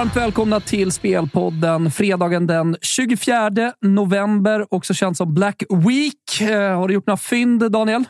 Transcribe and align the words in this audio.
Varmt 0.00 0.16
välkomna 0.16 0.60
till 0.60 0.92
Spelpodden. 0.92 1.90
Fredagen 1.90 2.46
den 2.46 2.76
24 2.80 3.50
november, 3.80 4.66
också 4.74 4.94
känd 4.94 5.16
som 5.16 5.34
Black 5.34 5.62
Week. 5.68 6.50
Eh, 6.50 6.78
Har 6.78 6.88
du 6.88 6.94
gjort 6.94 7.06
några 7.06 7.16
fynd, 7.16 7.72
Daniel? 7.72 8.04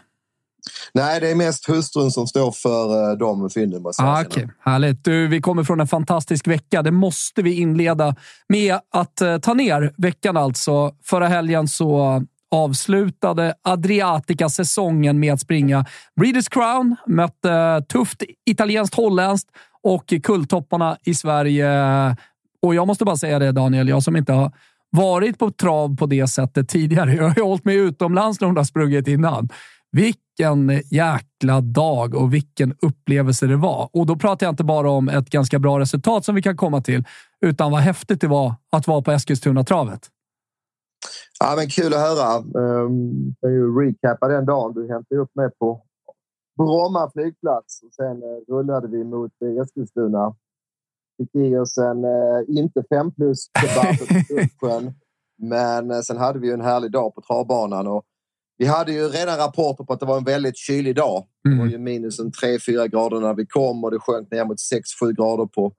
Nej, 0.95 1.21
det 1.21 1.31
är 1.31 1.35
mest 1.35 1.69
hustrun 1.69 2.11
som 2.11 2.27
står 2.27 2.53
för 2.53 3.11
eh, 3.11 3.19
de 3.19 3.51
fynden. 3.51 3.83
Ah. 3.99 4.23
Okej, 4.23 4.49
Härligt. 4.61 5.05
Du, 5.05 5.29
vi 5.29 5.41
kommer 5.41 5.65
från 5.65 5.81
en 5.81 5.87
fantastisk 5.87 6.47
vecka. 6.47 6.83
Det 6.83 6.91
måste 6.91 7.43
vi 7.43 7.61
inleda 7.61 8.17
med 8.49 8.79
att 8.95 9.21
eh, 9.21 9.39
ta 9.39 9.55
ner 9.55 9.93
veckan 9.97 10.37
alltså. 10.37 10.95
Förra 11.05 11.29
helgen 11.29 11.69
så 11.69 12.23
avslutade 12.51 13.55
Adriatica 13.63 14.49
säsongen 14.49 15.21
med 15.21 15.33
att 15.33 15.41
springa 15.41 15.85
Breeders 16.21 16.49
Crown, 16.49 16.97
mötte 17.07 17.85
tufft 17.89 18.23
italienskt 18.47 18.95
holländskt 18.95 19.51
och 19.83 20.15
kulltopparna 20.23 20.97
i 21.05 21.15
Sverige. 21.15 21.67
Och 22.63 22.75
jag 22.75 22.87
måste 22.87 23.05
bara 23.05 23.17
säga 23.17 23.39
det, 23.39 23.53
Daniel, 23.53 23.89
jag 23.89 24.03
som 24.03 24.17
inte 24.17 24.33
har 24.33 24.53
varit 24.91 25.39
på 25.39 25.51
trav 25.51 25.97
på 25.97 26.07
det 26.07 26.27
sättet 26.27 26.69
tidigare. 26.69 27.15
Jag 27.17 27.25
har 27.29 27.35
ju 27.37 27.43
hållit 27.43 27.65
mig 27.65 27.77
utomlands 27.77 28.41
när 28.41 28.47
hon 28.47 28.57
har 28.57 28.65
sprungit 28.65 29.09
innan. 29.09 29.49
Vilken 29.93 30.83
jäkla 30.91 31.61
dag 31.61 32.15
och 32.15 32.35
vilken 32.35 32.75
upplevelse 32.83 33.47
det 33.47 33.57
var. 33.57 33.89
Och 33.93 34.07
då 34.07 34.17
pratar 34.17 34.47
jag 34.47 34.53
inte 34.53 34.65
bara 34.65 34.91
om 34.91 35.09
ett 35.09 35.31
ganska 35.31 35.59
bra 35.59 35.81
resultat 35.81 36.25
som 36.25 36.35
vi 36.35 36.43
kan 36.43 36.57
komma 36.57 36.81
till, 36.81 37.05
utan 37.41 37.73
vad 37.73 37.81
häftigt 37.81 38.21
det 38.21 38.29
var 38.29 38.55
att 38.73 38.87
vara 38.87 39.03
på 39.03 39.11
Eskilstuna-travet. 39.13 40.01
Ja, 41.41 41.55
men 41.57 41.69
kul 41.69 41.95
att 41.95 42.01
höra. 42.01 42.39
Um, 42.39 43.35
kan 43.41 43.53
ju 43.53 43.81
recapa 43.81 44.29
den 44.29 44.47
dagen. 44.47 44.75
Du 44.75 44.89
hämtade 44.89 45.21
upp 45.21 45.35
mig 45.35 45.51
på 45.59 45.83
Bromma 46.61 47.11
flygplats 47.11 47.83
och 47.83 47.95
sen 47.95 48.23
eh, 48.23 48.55
rullade 48.55 48.89
vi 48.89 49.05
mot 49.05 49.33
eh, 49.43 49.63
Eskilstuna. 49.63 50.35
Fick 51.19 51.35
i 51.35 51.57
oss 51.57 51.79
en 51.79 52.05
eh, 52.05 52.41
inte 52.49 52.85
fem 52.89 53.13
plus 53.13 53.51
kebab. 53.61 54.93
Men 55.39 56.03
sen 56.03 56.17
hade 56.17 56.39
vi 56.39 56.53
en 56.53 56.61
härlig 56.61 56.93
dag 56.93 57.15
på 57.15 57.21
travbanan 57.21 57.87
och 57.87 58.05
vi 58.59 58.67
hade 58.67 58.93
ju 58.93 59.09
redan 59.09 59.39
rapporter 59.39 59.85
på 59.85 59.93
att 59.93 60.01
det 60.01 60.07
var 60.07 60.17
en 60.17 60.25
väldigt 60.25 60.57
kylig 60.57 60.97
dag. 60.97 61.25
Det 61.45 61.59
var 61.59 61.67
ju 61.67 61.79
minus 61.79 62.21
en 62.21 62.31
3-4 62.31 62.87
grader 62.87 63.21
när 63.21 63.35
vi 63.35 63.47
kom 63.47 63.85
och 63.85 63.91
det 63.91 63.99
sjönk 63.99 64.31
ner 64.31 64.45
mot 64.45 64.59
6-7 65.03 65.13
grader 65.13 65.47
på 65.47 65.73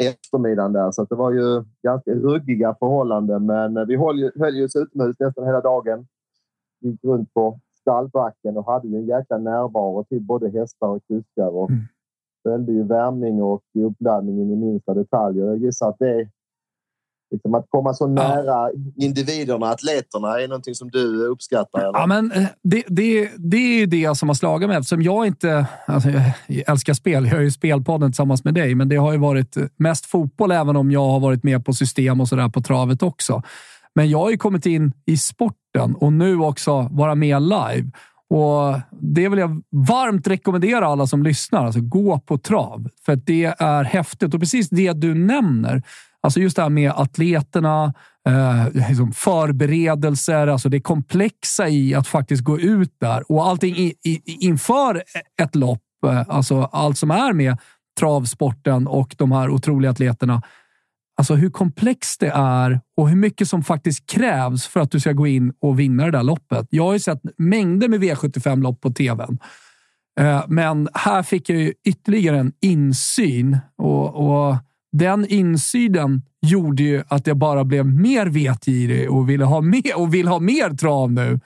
eftermiddagen 0.00 0.72
där. 0.72 0.90
Så 0.90 1.04
det 1.04 1.14
var 1.14 1.32
ju 1.32 1.64
ganska 1.82 2.10
ruggiga 2.10 2.76
förhållanden. 2.78 3.46
Men 3.46 3.86
vi 3.86 3.96
höll 3.96 4.18
ju, 4.18 4.30
höll 4.38 4.56
ju 4.56 4.64
oss 4.64 4.76
utomhus 4.76 5.16
nästan 5.18 5.46
hela 5.46 5.60
dagen. 5.60 6.06
Gick 6.80 7.04
runt 7.04 7.34
på 7.34 7.60
stallbacken 7.80 8.56
och 8.56 8.66
hade 8.72 8.88
ju 8.88 8.96
en 8.96 9.06
jäkla 9.06 9.38
närvaro 9.38 10.04
till 10.04 10.20
både 10.20 10.50
hästar 10.50 10.86
och 10.88 11.02
kuskar. 11.08 11.48
Och 11.56 11.70
Mm. 11.70 11.82
följde 12.42 12.72
ju 12.72 12.82
värmning 12.82 13.42
och 13.42 13.62
uppladdningen 13.78 14.50
i 14.50 14.56
minsta 14.56 14.94
detalj. 14.94 15.42
Och 15.42 15.48
Jag 15.48 15.58
gissar 15.58 15.88
att 15.88 15.98
det 15.98 16.28
liksom 17.30 17.54
att 17.54 17.66
komma 17.68 17.94
så 17.94 18.06
nära 18.06 18.70
individerna, 18.96 19.66
atleterna, 19.66 20.40
är 20.40 20.48
någonting 20.48 20.74
som 20.74 20.90
du 20.90 21.26
uppskattar. 21.26 21.78
Eller? 21.80 21.98
Ja, 21.98 22.06
men 22.06 22.32
eh, 22.32 22.46
det, 22.62 22.84
det, 22.88 23.30
det 23.38 23.56
är 23.56 23.80
ju 23.80 23.86
det 23.86 24.16
som 24.16 24.28
har 24.28 24.34
slagit 24.34 24.68
mig 24.68 24.78
eftersom 24.78 25.02
jag 25.02 25.26
inte 25.26 25.66
alltså, 25.86 26.08
jag 26.46 26.70
älskar 26.70 26.94
spel. 26.94 27.24
Jag 27.24 27.34
har 27.34 27.40
ju 27.40 27.50
spelpodden 27.50 28.10
tillsammans 28.10 28.44
med 28.44 28.54
dig, 28.54 28.74
men 28.74 28.88
det 28.88 28.96
har 28.96 29.12
ju 29.12 29.18
varit 29.18 29.56
mest 29.76 30.06
fotboll, 30.06 30.52
även 30.52 30.76
om 30.76 30.90
jag 30.90 31.08
har 31.08 31.20
varit 31.20 31.42
med 31.44 31.64
på 31.64 31.72
system 31.72 32.20
och 32.20 32.28
sådär 32.28 32.48
på 32.48 32.60
travet 32.60 33.02
också. 33.02 33.42
Men 33.94 34.10
jag 34.10 34.18
har 34.18 34.30
ju 34.30 34.38
kommit 34.38 34.66
in 34.66 34.92
i 35.06 35.16
sporten 35.16 35.94
och 35.94 36.12
nu 36.12 36.36
också 36.36 36.88
vara 36.90 37.14
med 37.14 37.42
live. 37.42 37.90
Och 38.30 38.80
Det 38.90 39.28
vill 39.28 39.38
jag 39.38 39.62
varmt 39.70 40.26
rekommendera 40.26 40.86
alla 40.86 41.06
som 41.06 41.22
lyssnar. 41.22 41.64
Alltså, 41.64 41.80
gå 41.80 42.18
på 42.18 42.38
trav, 42.38 42.88
för 43.06 43.16
det 43.16 43.54
är 43.58 43.84
häftigt. 43.84 44.34
Och 44.34 44.40
precis 44.40 44.68
det 44.68 44.92
du 44.92 45.14
nämner, 45.14 45.82
alltså 46.20 46.40
just 46.40 46.56
det 46.56 46.62
här 46.62 46.68
med 46.68 46.92
atleterna, 46.96 47.94
eh, 48.28 48.88
liksom 48.88 49.12
förberedelser, 49.12 50.46
alltså 50.46 50.68
det 50.68 50.80
komplexa 50.80 51.68
i 51.68 51.94
att 51.94 52.06
faktiskt 52.06 52.44
gå 52.44 52.58
ut 52.60 52.94
där 53.00 53.32
och 53.32 53.46
allting 53.46 53.76
i, 53.76 53.94
i, 54.04 54.20
inför 54.26 55.02
ett 55.42 55.54
lopp, 55.54 55.82
eh, 56.06 56.22
alltså 56.28 56.62
allt 56.62 56.98
som 56.98 57.10
är 57.10 57.32
med 57.32 57.58
travsporten 58.00 58.86
och 58.86 59.14
de 59.18 59.32
här 59.32 59.50
otroliga 59.50 59.90
atleterna. 59.90 60.42
Alltså 61.20 61.34
hur 61.34 61.50
komplext 61.50 62.20
det 62.20 62.32
är 62.34 62.80
och 62.96 63.08
hur 63.08 63.16
mycket 63.16 63.48
som 63.48 63.64
faktiskt 63.64 64.10
krävs 64.10 64.66
för 64.66 64.80
att 64.80 64.90
du 64.90 65.00
ska 65.00 65.12
gå 65.12 65.26
in 65.26 65.52
och 65.60 65.80
vinna 65.80 66.04
det 66.04 66.10
där 66.10 66.22
loppet. 66.22 66.66
Jag 66.70 66.84
har 66.84 66.92
ju 66.92 66.98
sett 66.98 67.20
mängder 67.36 67.88
med 67.88 68.02
V75-lopp 68.02 68.80
på 68.80 68.90
tvn. 68.90 69.38
Eh, 70.20 70.44
men 70.48 70.88
här 70.94 71.22
fick 71.22 71.50
jag 71.50 71.58
ju 71.58 71.72
ytterligare 71.84 72.38
en 72.38 72.52
insyn 72.60 73.58
och, 73.78 74.14
och 74.14 74.56
den 74.92 75.26
insynen 75.26 76.22
gjorde 76.42 76.82
ju 76.82 77.02
att 77.08 77.26
jag 77.26 77.36
bara 77.36 77.64
blev 77.64 77.86
mer 77.86 78.26
vetgirig 78.26 79.10
och 79.10 79.30
ville 79.30 79.44
ha 79.44 79.60
mer, 79.60 79.98
och 79.98 80.14
vill 80.14 80.28
ha 80.28 80.38
mer 80.38 80.70
trav 80.70 81.12
nu. 81.12 81.40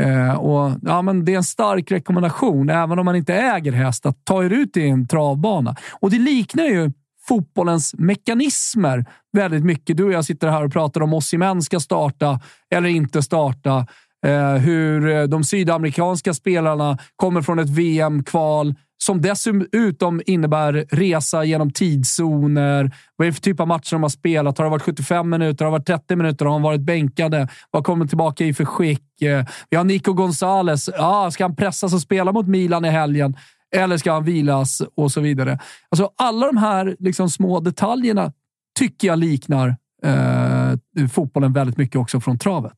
Eh, 0.00 0.34
och, 0.34 0.72
ja, 0.82 1.02
men 1.02 1.24
det 1.24 1.32
är 1.32 1.36
en 1.36 1.44
stark 1.44 1.92
rekommendation, 1.92 2.70
även 2.70 2.98
om 2.98 3.04
man 3.04 3.16
inte 3.16 3.34
äger 3.34 3.72
häst, 3.72 4.06
att 4.06 4.24
ta 4.24 4.44
er 4.44 4.50
ut 4.50 4.76
i 4.76 4.88
en 4.88 5.08
travbana. 5.08 5.76
Och 5.92 6.10
det 6.10 6.18
liknar 6.18 6.64
ju 6.64 6.92
fotbollens 7.28 7.94
mekanismer 7.98 9.04
väldigt 9.32 9.64
mycket. 9.64 9.96
Du 9.96 10.04
och 10.04 10.12
jag 10.12 10.24
sitter 10.24 10.48
här 10.48 10.64
och 10.64 10.72
pratar 10.72 11.00
om 11.00 11.14
Osimhen 11.14 11.62
ska 11.62 11.80
starta 11.80 12.40
eller 12.74 12.88
inte 12.88 13.22
starta. 13.22 13.86
Eh, 14.26 14.52
hur 14.54 15.08
eh, 15.08 15.22
de 15.22 15.44
sydamerikanska 15.44 16.34
spelarna 16.34 16.98
kommer 17.16 17.42
från 17.42 17.58
ett 17.58 17.70
VM-kval 17.70 18.74
som 19.04 19.20
dessutom 19.20 20.22
innebär 20.26 20.86
resa 20.90 21.44
genom 21.44 21.70
tidszoner. 21.70 22.90
Vad 23.16 23.26
är 23.26 23.30
det 23.30 23.34
för 23.34 23.42
typ 23.42 23.60
av 23.60 23.68
matcher 23.68 23.92
de 23.92 24.02
har 24.02 24.08
spelat? 24.08 24.58
Har 24.58 24.64
det 24.64 24.70
varit 24.70 24.82
75 24.82 25.30
minuter? 25.30 25.64
Har 25.64 25.72
det 25.72 25.78
varit 25.78 25.86
30 25.86 26.16
minuter? 26.16 26.44
Har 26.44 26.52
de 26.52 26.62
varit 26.62 26.80
bänkade? 26.80 27.48
Vad 27.70 27.84
kommer 27.84 28.04
de 28.04 28.08
tillbaka 28.08 28.44
i 28.44 28.54
för 28.54 28.64
skick? 28.64 29.22
Eh, 29.22 29.44
vi 29.70 29.76
har 29.76 29.84
Nico 29.84 30.12
Gonzales. 30.12 30.90
Ja, 30.98 31.30
ska 31.30 31.44
han 31.44 31.56
pressas 31.56 31.94
och 31.94 32.00
spela 32.00 32.32
mot 32.32 32.48
Milan 32.48 32.84
i 32.84 32.88
helgen? 32.88 33.36
Eller 33.74 33.96
ska 33.96 34.12
han 34.12 34.24
vilas? 34.24 34.82
Och 34.94 35.10
så 35.10 35.20
vidare. 35.20 35.58
Alltså, 35.88 36.10
alla 36.16 36.46
de 36.46 36.56
här 36.56 36.96
liksom, 36.98 37.30
små 37.30 37.60
detaljerna 37.60 38.32
tycker 38.78 39.08
jag 39.08 39.18
liknar 39.18 39.76
eh, 40.02 41.08
fotbollen 41.08 41.52
väldigt 41.52 41.76
mycket 41.76 42.00
också 42.00 42.20
från 42.20 42.38
travet. 42.38 42.76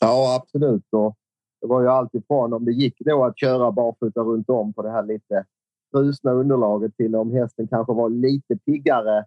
Ja, 0.00 0.40
absolut. 0.42 0.84
Och 0.92 1.16
det 1.60 1.66
var 1.66 1.82
ju 1.82 1.88
alltifrån 1.88 2.52
om 2.52 2.64
det 2.64 2.72
gick 2.72 2.94
då 2.98 3.24
att 3.24 3.38
köra 3.38 3.72
barfota 3.72 4.20
runt 4.20 4.50
om 4.50 4.72
på 4.72 4.82
det 4.82 4.90
här 4.90 5.02
lite 5.02 5.44
frusna 5.92 6.32
underlaget 6.32 6.96
till 6.96 7.16
om 7.16 7.32
hästen 7.32 7.68
kanske 7.68 7.92
var 7.92 8.10
lite 8.10 8.56
piggare 8.56 9.24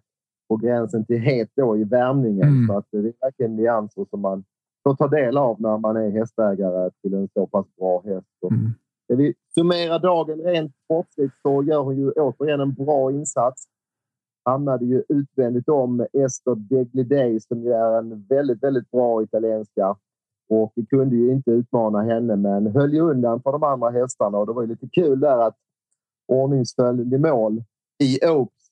på 0.48 0.56
gränsen 0.56 1.06
till 1.06 1.20
het 1.20 1.50
då 1.56 1.76
i 1.76 1.84
värmningen. 1.84 2.48
Mm. 2.48 2.66
Så 2.66 2.78
att 2.78 2.86
det 2.90 2.98
är 2.98 3.12
verkligen 3.20 3.56
nyanser 3.56 4.06
som 4.10 4.20
man 4.20 4.44
får 4.82 4.96
ta 4.96 5.08
del 5.08 5.38
av 5.38 5.60
när 5.60 5.78
man 5.78 5.96
är 5.96 6.10
hästägare 6.10 6.90
till 7.02 7.14
en 7.14 7.28
så 7.34 7.46
pass 7.46 7.66
bra 7.76 8.02
häst. 8.04 8.26
Mm. 8.50 8.74
Ska 9.04 9.14
vi 9.16 9.34
summera 9.54 9.98
dagen 9.98 10.40
rent 10.40 10.72
sportsligt 10.84 11.34
så 11.42 11.62
gör 11.62 11.82
hon 11.82 11.96
ju 11.96 12.10
återigen 12.10 12.60
en 12.60 12.74
bra 12.74 13.12
insats. 13.12 13.64
Hamnade 14.44 14.84
ju 14.84 15.02
utvändigt 15.08 15.68
om 15.68 16.06
Esther 16.12 16.54
Deglidei 16.54 17.40
som 17.40 17.62
ju 17.62 17.72
är 17.72 17.98
en 17.98 18.26
väldigt, 18.28 18.62
väldigt 18.62 18.90
bra 18.90 19.22
italienska. 19.22 19.96
Och 20.48 20.72
vi 20.74 20.86
kunde 20.86 21.16
ju 21.16 21.32
inte 21.32 21.50
utmana 21.50 22.02
henne, 22.02 22.36
men 22.36 22.66
höll 22.66 22.94
ju 22.94 23.00
undan 23.00 23.42
för 23.42 23.52
de 23.52 23.62
andra 23.62 23.90
hästarna. 23.90 24.38
Och 24.38 24.46
det 24.46 24.52
var 24.52 24.62
ju 24.62 24.68
lite 24.68 24.88
kul 24.88 25.20
där 25.20 25.38
att 25.38 25.56
ordningsföljd 26.28 27.14
i 27.14 27.18
mål 27.18 27.64
i 28.02 28.26
Oaks 28.26 28.62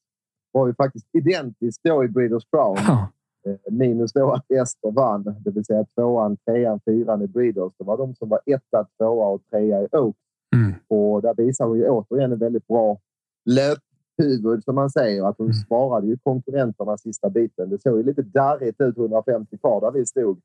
var 0.52 0.66
ju 0.66 0.74
faktiskt 0.74 1.06
identiskt 1.12 1.80
då 1.82 2.04
i 2.04 2.08
Breeders 2.08 2.44
Crown. 2.50 2.76
Ja. 2.86 3.08
Eh, 3.46 3.72
minus 3.72 4.12
då 4.12 4.30
att 4.30 4.50
Ester 4.50 4.90
vann, 4.90 5.36
det 5.44 5.50
vill 5.50 5.64
säga 5.64 5.84
tvåan, 5.84 6.36
trean, 6.36 6.80
fyran 6.84 7.22
i 7.22 7.26
Breeders. 7.26 7.72
Det 7.78 7.84
var 7.84 7.96
de 7.96 8.14
som 8.14 8.28
var 8.28 8.40
etta, 8.46 8.86
tvåa 8.98 9.26
och 9.26 9.42
trea 9.50 9.82
i 9.82 9.88
Oaks. 9.92 10.18
Mm. 10.56 10.74
Och 10.88 11.22
där 11.22 11.34
visar 11.34 11.66
hon 11.66 11.78
ju 11.78 11.88
återigen 11.88 12.32
en 12.32 12.38
väldigt 12.38 12.66
bra 12.66 12.98
löphuvud, 13.44 14.64
som 14.64 14.74
man 14.74 14.90
säger. 14.90 15.24
Att 15.28 15.38
hon 15.38 15.46
mm. 15.46 15.54
sparade 15.54 16.06
ju 16.06 16.18
konkurrenterna 16.18 16.98
sista 16.98 17.30
biten. 17.30 17.70
Det 17.70 17.82
såg 17.82 17.98
ju 17.98 18.02
lite 18.02 18.22
darrigt 18.22 18.80
ut 18.80 18.96
150 18.96 19.58
kvar 19.58 19.80
där 19.80 19.90
vi 19.90 20.06
stod. 20.06 20.40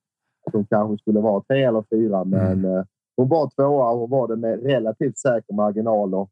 Att 0.45 0.53
hon 0.53 0.65
kanske 0.65 0.97
skulle 1.01 1.19
vara 1.19 1.43
tre 1.43 1.63
eller 1.63 1.83
fyra, 1.89 2.23
men 2.23 2.65
mm. 2.65 2.85
Hon 3.17 3.29
var 3.29 3.49
tvåa 3.49 3.89
och 3.89 3.99
hon 3.99 4.09
var 4.09 4.27
det 4.27 4.35
med 4.35 4.63
relativt 4.63 5.17
säker 5.17 5.53
marginal. 5.53 6.13
Och 6.13 6.29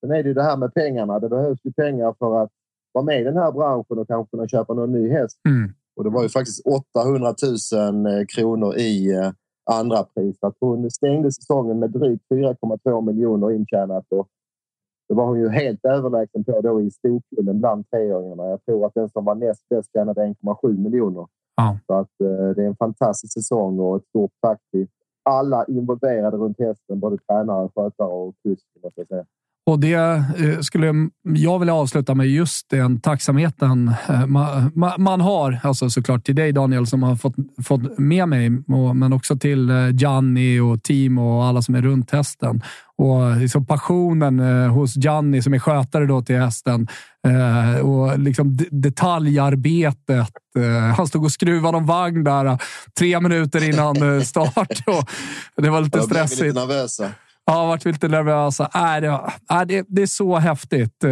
sen 0.00 0.10
är 0.10 0.22
det 0.22 0.28
ju 0.28 0.34
det 0.34 0.42
här 0.42 0.56
med 0.56 0.74
pengarna. 0.74 1.18
Det 1.18 1.28
behövs 1.28 1.60
ju 1.64 1.72
pengar 1.72 2.14
för 2.18 2.42
att 2.42 2.50
vara 2.92 3.04
med 3.04 3.20
i 3.20 3.24
den 3.24 3.36
här 3.36 3.52
branschen 3.52 3.98
och 3.98 4.08
kanske 4.08 4.30
kunna 4.30 4.48
köpa 4.48 4.74
någon 4.74 4.92
ny 4.92 5.08
häst. 5.08 5.40
Mm. 5.48 5.72
Och 5.96 6.04
det 6.04 6.10
var 6.10 6.22
ju 6.22 6.28
faktiskt 6.28 6.66
800 6.94 7.34
000 7.72 8.06
eh, 8.06 8.26
kronor 8.36 8.76
i 8.76 9.12
eh, 9.14 9.30
andra 9.70 10.02
pris. 10.02 10.36
Att 10.40 10.56
hon 10.60 10.90
stängde 10.90 11.32
säsongen 11.32 11.78
med 11.78 11.90
drygt 11.90 12.24
4,2 12.30 13.06
miljoner 13.06 13.50
intjänat. 13.50 14.06
Och 14.10 14.28
det 15.08 15.14
var 15.14 15.26
hon 15.26 15.40
ju 15.40 15.48
helt 15.48 15.84
överlägsen 15.84 16.44
på 16.44 16.60
då 16.60 16.80
i 16.80 16.90
storkullen 16.90 17.60
bland 17.60 17.90
treåringarna. 17.90 18.46
Jag 18.46 18.64
tror 18.64 18.86
att 18.86 18.94
den 18.94 19.08
som 19.08 19.24
var 19.24 19.34
näst 19.34 19.68
bäst 19.68 19.92
tjänade 19.92 20.20
1,7 20.20 20.78
miljoner. 20.78 21.26
Ja. 21.56 21.78
Så 21.86 21.94
att, 21.94 22.20
eh, 22.20 22.48
det 22.56 22.62
är 22.62 22.66
en 22.66 22.76
fantastisk 22.76 23.32
säsong 23.32 23.80
och 23.80 23.96
ett 23.96 24.06
stort 24.08 24.32
tack 24.40 24.60
till 24.70 24.86
alla 25.22 25.64
involverade 25.64 26.36
runt 26.36 26.58
hästen, 26.58 27.00
både 27.00 27.18
tränare, 27.18 27.68
skötare 27.74 28.08
och 28.08 28.34
kusk. 28.42 28.66
Och 29.66 29.80
det 29.80 29.94
eh, 30.38 30.60
skulle 30.60 31.10
jag 31.22 31.58
vilja 31.58 31.74
avsluta 31.74 32.14
med 32.14 32.26
just 32.26 32.70
den 32.70 33.00
tacksamheten 33.00 33.94
eh, 34.08 34.26
man, 34.26 34.72
man, 34.98 35.20
har. 35.20 35.60
Alltså 35.62 35.90
såklart 35.90 36.24
till 36.24 36.34
dig 36.34 36.52
Daniel 36.52 36.86
som 36.86 37.02
har 37.02 37.16
fått, 37.16 37.34
fått 37.64 37.98
med 37.98 38.28
mig, 38.28 38.50
men 38.94 39.12
också 39.12 39.38
till 39.38 39.70
eh, 39.70 39.90
Gianni 39.90 40.60
och 40.60 40.82
team 40.82 41.18
och 41.18 41.44
alla 41.44 41.62
som 41.62 41.74
är 41.74 41.82
runt 41.82 42.10
hästen. 42.10 42.62
Och 42.98 43.36
liksom 43.36 43.66
passionen 43.66 44.40
hos 44.70 44.96
Gianni 44.96 45.42
som 45.42 45.54
är 45.54 45.58
skötare 45.58 46.06
då 46.06 46.22
till 46.22 46.36
hästen 46.36 46.88
och 47.82 48.18
liksom 48.18 48.58
detaljarbetet. 48.70 50.30
Han 50.96 51.06
stod 51.06 51.24
och 51.24 51.32
skruvade 51.32 51.76
om 51.76 51.86
vagn 51.86 52.24
där 52.24 52.58
tre 52.98 53.20
minuter 53.20 53.68
innan 53.68 54.24
start. 54.24 54.82
Och 55.56 55.62
det 55.62 55.70
var 55.70 55.80
lite 55.80 56.02
stressigt. 56.02 56.56
Jag 57.44 57.54
blev. 57.54 57.60
Ja, 57.60 57.66
varit 57.66 57.84
lite 57.84 58.08
nervösa. 58.08 58.70
Äh, 58.74 59.00
det, 59.00 59.06
äh, 59.50 59.66
det, 59.66 59.86
det 59.88 60.02
är 60.02 60.06
så 60.06 60.36
häftigt. 60.36 61.04
Eh, 61.04 61.10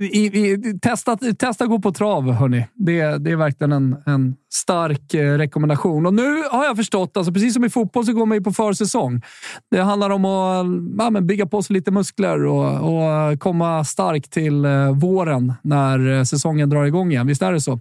I, 0.00 0.26
i, 0.26 0.78
testa, 0.82 1.16
testa 1.16 1.66
gå 1.66 1.78
på 1.78 1.92
trav, 1.92 2.32
hörni. 2.32 2.66
Det, 2.74 3.18
det 3.18 3.30
är 3.30 3.36
verkligen 3.36 3.72
en, 3.72 3.96
en 4.06 4.36
stark 4.52 5.14
eh, 5.14 5.38
rekommendation. 5.38 6.06
Och 6.06 6.14
nu 6.14 6.42
har 6.50 6.64
jag 6.64 6.76
förstått, 6.76 7.16
alltså 7.16 7.32
precis 7.32 7.54
som 7.54 7.64
i 7.64 7.70
fotboll 7.70 8.04
så 8.04 8.12
går 8.12 8.26
man 8.26 8.38
ju 8.38 8.44
på 8.44 8.52
försäsong. 8.52 9.22
Det 9.70 9.80
handlar 9.80 10.10
om 10.10 10.24
att 10.24 10.66
ja, 10.98 11.10
men 11.10 11.26
bygga 11.26 11.46
på 11.46 11.62
sig 11.62 11.74
lite 11.74 11.90
muskler 11.90 12.44
och, 12.44 12.74
och 12.74 13.40
komma 13.40 13.84
stark 13.84 14.28
till 14.28 14.64
eh, 14.64 14.98
våren 14.98 15.52
när 15.62 16.18
eh, 16.18 16.22
säsongen 16.22 16.70
drar 16.70 16.84
igång 16.84 17.10
igen. 17.10 17.26
Visst 17.26 17.42
är 17.42 17.52
det 17.52 17.60
så? 17.60 17.80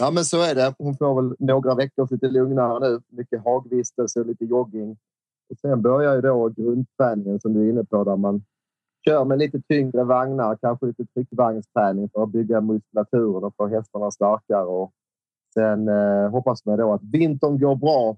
Ja, 0.00 0.10
men 0.10 0.24
så 0.24 0.42
är 0.42 0.54
det. 0.54 0.74
Hon 0.78 0.96
får 0.96 1.22
väl 1.22 1.36
några 1.38 1.74
veckor 1.74 2.08
lite 2.10 2.28
lugnare 2.28 2.80
nu. 2.80 3.00
Mycket 3.16 3.44
hagvistelse 3.44 4.20
och 4.20 4.26
lite 4.26 4.44
jogging. 4.44 4.96
Och 5.50 5.58
sen 5.58 5.82
börjar 5.82 6.14
ju 6.14 6.20
då 6.20 6.48
grundträningen 6.48 7.40
som 7.40 7.52
du 7.52 7.66
är 7.66 7.70
inne 7.70 7.84
på 7.84 8.04
där 8.04 8.16
man 8.16 8.44
kör 9.08 9.24
med 9.24 9.38
lite 9.38 9.60
tyngre 9.68 10.04
vagnar, 10.04 10.56
kanske 10.56 10.86
lite 10.86 11.06
tryckvagnsträning 11.06 12.08
för 12.08 12.22
att 12.22 12.32
bygga 12.32 12.60
muskulaturen 12.60 13.44
och 13.44 13.54
få 13.56 13.66
hästarna 13.66 14.10
starkare. 14.10 14.64
Och 14.64 14.92
sen 15.54 15.88
eh, 15.88 16.30
hoppas 16.30 16.64
man 16.64 16.78
då 16.78 16.92
att 16.92 17.02
vintern 17.02 17.58
går 17.58 17.76
bra 17.76 18.16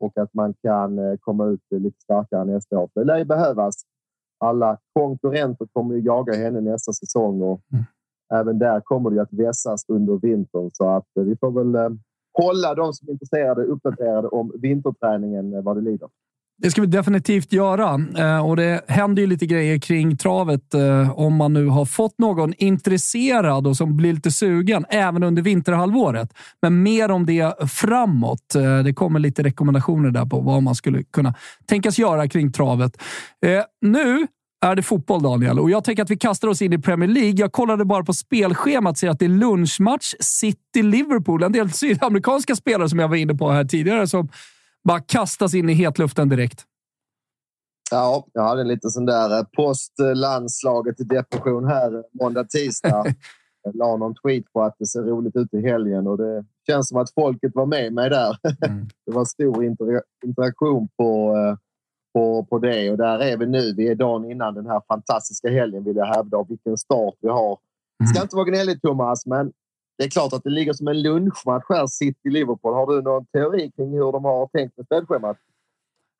och 0.00 0.18
att 0.18 0.34
man 0.34 0.54
kan 0.62 0.98
eh, 0.98 1.16
komma 1.20 1.46
ut 1.46 1.60
lite 1.70 2.00
starkare 2.00 2.44
nästa 2.44 2.78
år. 2.78 2.90
det 2.94 3.04
lär 3.04 3.18
ju 3.18 3.24
behövas. 3.24 3.74
Alla 4.38 4.78
konkurrenter 4.92 5.66
kommer 5.72 5.94
ju 5.94 6.00
jaga 6.00 6.32
henne 6.32 6.60
nästa 6.60 6.92
säsong 6.92 7.42
och 7.42 7.60
mm. 7.72 7.84
även 8.34 8.58
där 8.58 8.80
kommer 8.80 9.10
det 9.10 9.22
att 9.22 9.32
vässas 9.32 9.84
under 9.88 10.16
vintern. 10.16 10.70
Så 10.72 10.88
att 10.88 11.16
eh, 11.18 11.24
vi 11.24 11.36
får 11.36 11.50
väl 11.50 11.74
eh, 11.74 11.98
hålla 12.32 12.74
de 12.74 12.92
som 12.92 13.08
är 13.08 13.12
intresserade 13.12 13.64
uppdaterade 13.64 14.28
om 14.28 14.52
vinterträningen 14.58 15.54
eh, 15.54 15.62
vad 15.62 15.76
det 15.76 15.80
lider. 15.80 16.08
Det 16.62 16.70
ska 16.70 16.80
vi 16.80 16.86
definitivt 16.86 17.52
göra 17.52 18.00
eh, 18.18 18.46
och 18.46 18.56
det 18.56 18.84
händer 18.88 19.22
ju 19.22 19.28
lite 19.28 19.46
grejer 19.46 19.78
kring 19.78 20.16
travet 20.16 20.74
eh, 20.74 21.10
om 21.10 21.36
man 21.36 21.52
nu 21.52 21.66
har 21.66 21.84
fått 21.84 22.18
någon 22.18 22.54
intresserad 22.58 23.66
och 23.66 23.76
som 23.76 23.96
blir 23.96 24.12
lite 24.12 24.30
sugen 24.30 24.84
även 24.88 25.22
under 25.22 25.42
vinterhalvåret. 25.42 26.34
Men 26.62 26.82
mer 26.82 27.10
om 27.10 27.26
det 27.26 27.70
framåt. 27.70 28.54
Eh, 28.54 28.78
det 28.78 28.94
kommer 28.94 29.20
lite 29.20 29.42
rekommendationer 29.42 30.10
där 30.10 30.26
på 30.26 30.40
vad 30.40 30.62
man 30.62 30.74
skulle 30.74 31.02
kunna 31.02 31.34
tänkas 31.66 31.98
göra 31.98 32.28
kring 32.28 32.52
travet. 32.52 33.02
Nu 33.80 34.26
är 34.60 34.76
det 34.76 34.82
fotboll, 34.82 35.22
Daniel. 35.22 35.58
Och 35.58 35.70
jag 35.70 35.84
tänker 35.84 36.02
att 36.02 36.10
vi 36.10 36.16
kastar 36.16 36.48
oss 36.48 36.62
in 36.62 36.72
i 36.72 36.78
Premier 36.78 37.08
League. 37.08 37.34
Jag 37.36 37.52
kollade 37.52 37.84
bara 37.84 38.04
på 38.04 38.14
spelschemat 38.14 38.92
och 38.92 38.98
ser 38.98 39.08
att 39.08 39.18
det 39.18 39.24
är 39.24 39.28
lunchmatch 39.28 40.14
City-Liverpool. 40.20 41.42
En 41.42 41.52
del 41.52 41.72
sydamerikanska 41.72 42.56
spelare 42.56 42.88
som 42.88 42.98
jag 42.98 43.08
var 43.08 43.16
inne 43.16 43.34
på 43.34 43.50
här 43.50 43.64
tidigare 43.64 44.06
som 44.06 44.28
bara 44.84 45.00
kastas 45.00 45.54
in 45.54 45.68
i 45.68 45.72
hetluften 45.72 46.28
direkt. 46.28 46.64
Ja, 47.90 48.26
jag 48.32 48.42
hade 48.42 48.60
en 48.60 48.68
liten 48.68 48.90
sån 48.90 49.06
där 49.06 49.38
eh, 49.38 49.44
post-landslaget 49.56 50.94
depression 50.98 51.64
här 51.64 51.94
eh, 51.94 52.02
måndag, 52.20 52.44
tisdag. 52.44 53.04
Jag 53.62 53.76
la 53.76 53.96
någon 53.96 54.14
tweet 54.14 54.52
på 54.52 54.62
att 54.62 54.76
det 54.78 54.86
ser 54.86 55.02
roligt 55.02 55.36
ut 55.36 55.54
i 55.54 55.60
helgen 55.60 56.06
och 56.06 56.18
det 56.18 56.44
känns 56.66 56.88
som 56.88 56.98
att 56.98 57.14
folket 57.14 57.52
var 57.54 57.66
med 57.66 57.92
mig 57.92 58.10
där. 58.10 58.36
Mm. 58.66 58.88
Det 59.06 59.12
var 59.12 59.24
stor 59.24 59.64
inter 59.64 60.02
interaktion 60.26 60.88
på, 60.96 61.36
eh, 61.36 61.56
på, 62.14 62.44
på 62.44 62.58
det 62.58 62.90
och 62.90 62.96
där 62.96 63.18
är 63.18 63.36
vi 63.36 63.46
nu. 63.46 63.74
Vi 63.76 63.88
är 63.88 63.94
dagen 63.94 64.30
innan 64.30 64.54
den 64.54 64.66
här 64.66 64.82
fantastiska 64.88 65.48
helgen 65.48 65.84
vill 65.84 65.96
jag 65.96 66.06
hävda 66.06 66.36
och 66.36 66.50
vilken 66.50 66.78
start 66.78 67.14
vi 67.20 67.28
har. 67.28 67.58
Det 67.98 68.06
ska 68.06 68.18
mm. 68.18 68.24
inte 68.24 68.36
vara 68.36 68.44
gnälligt 68.44 68.82
Thomas, 68.82 69.26
men 69.26 69.52
det 70.00 70.06
är 70.06 70.10
klart 70.10 70.32
att 70.32 70.44
det 70.44 70.50
ligger 70.50 70.72
som 70.72 70.88
en 70.88 71.02
lunchmatch 71.02 71.64
här, 71.68 71.86
City-Liverpool. 71.86 72.74
Har 72.74 72.86
du 72.86 73.02
någon 73.02 73.26
teori 73.26 73.70
kring 73.76 73.90
hur 73.90 74.12
de 74.12 74.24
har 74.24 74.46
tänkt 74.46 74.76
med 74.76 74.86
spelschemat? 74.86 75.36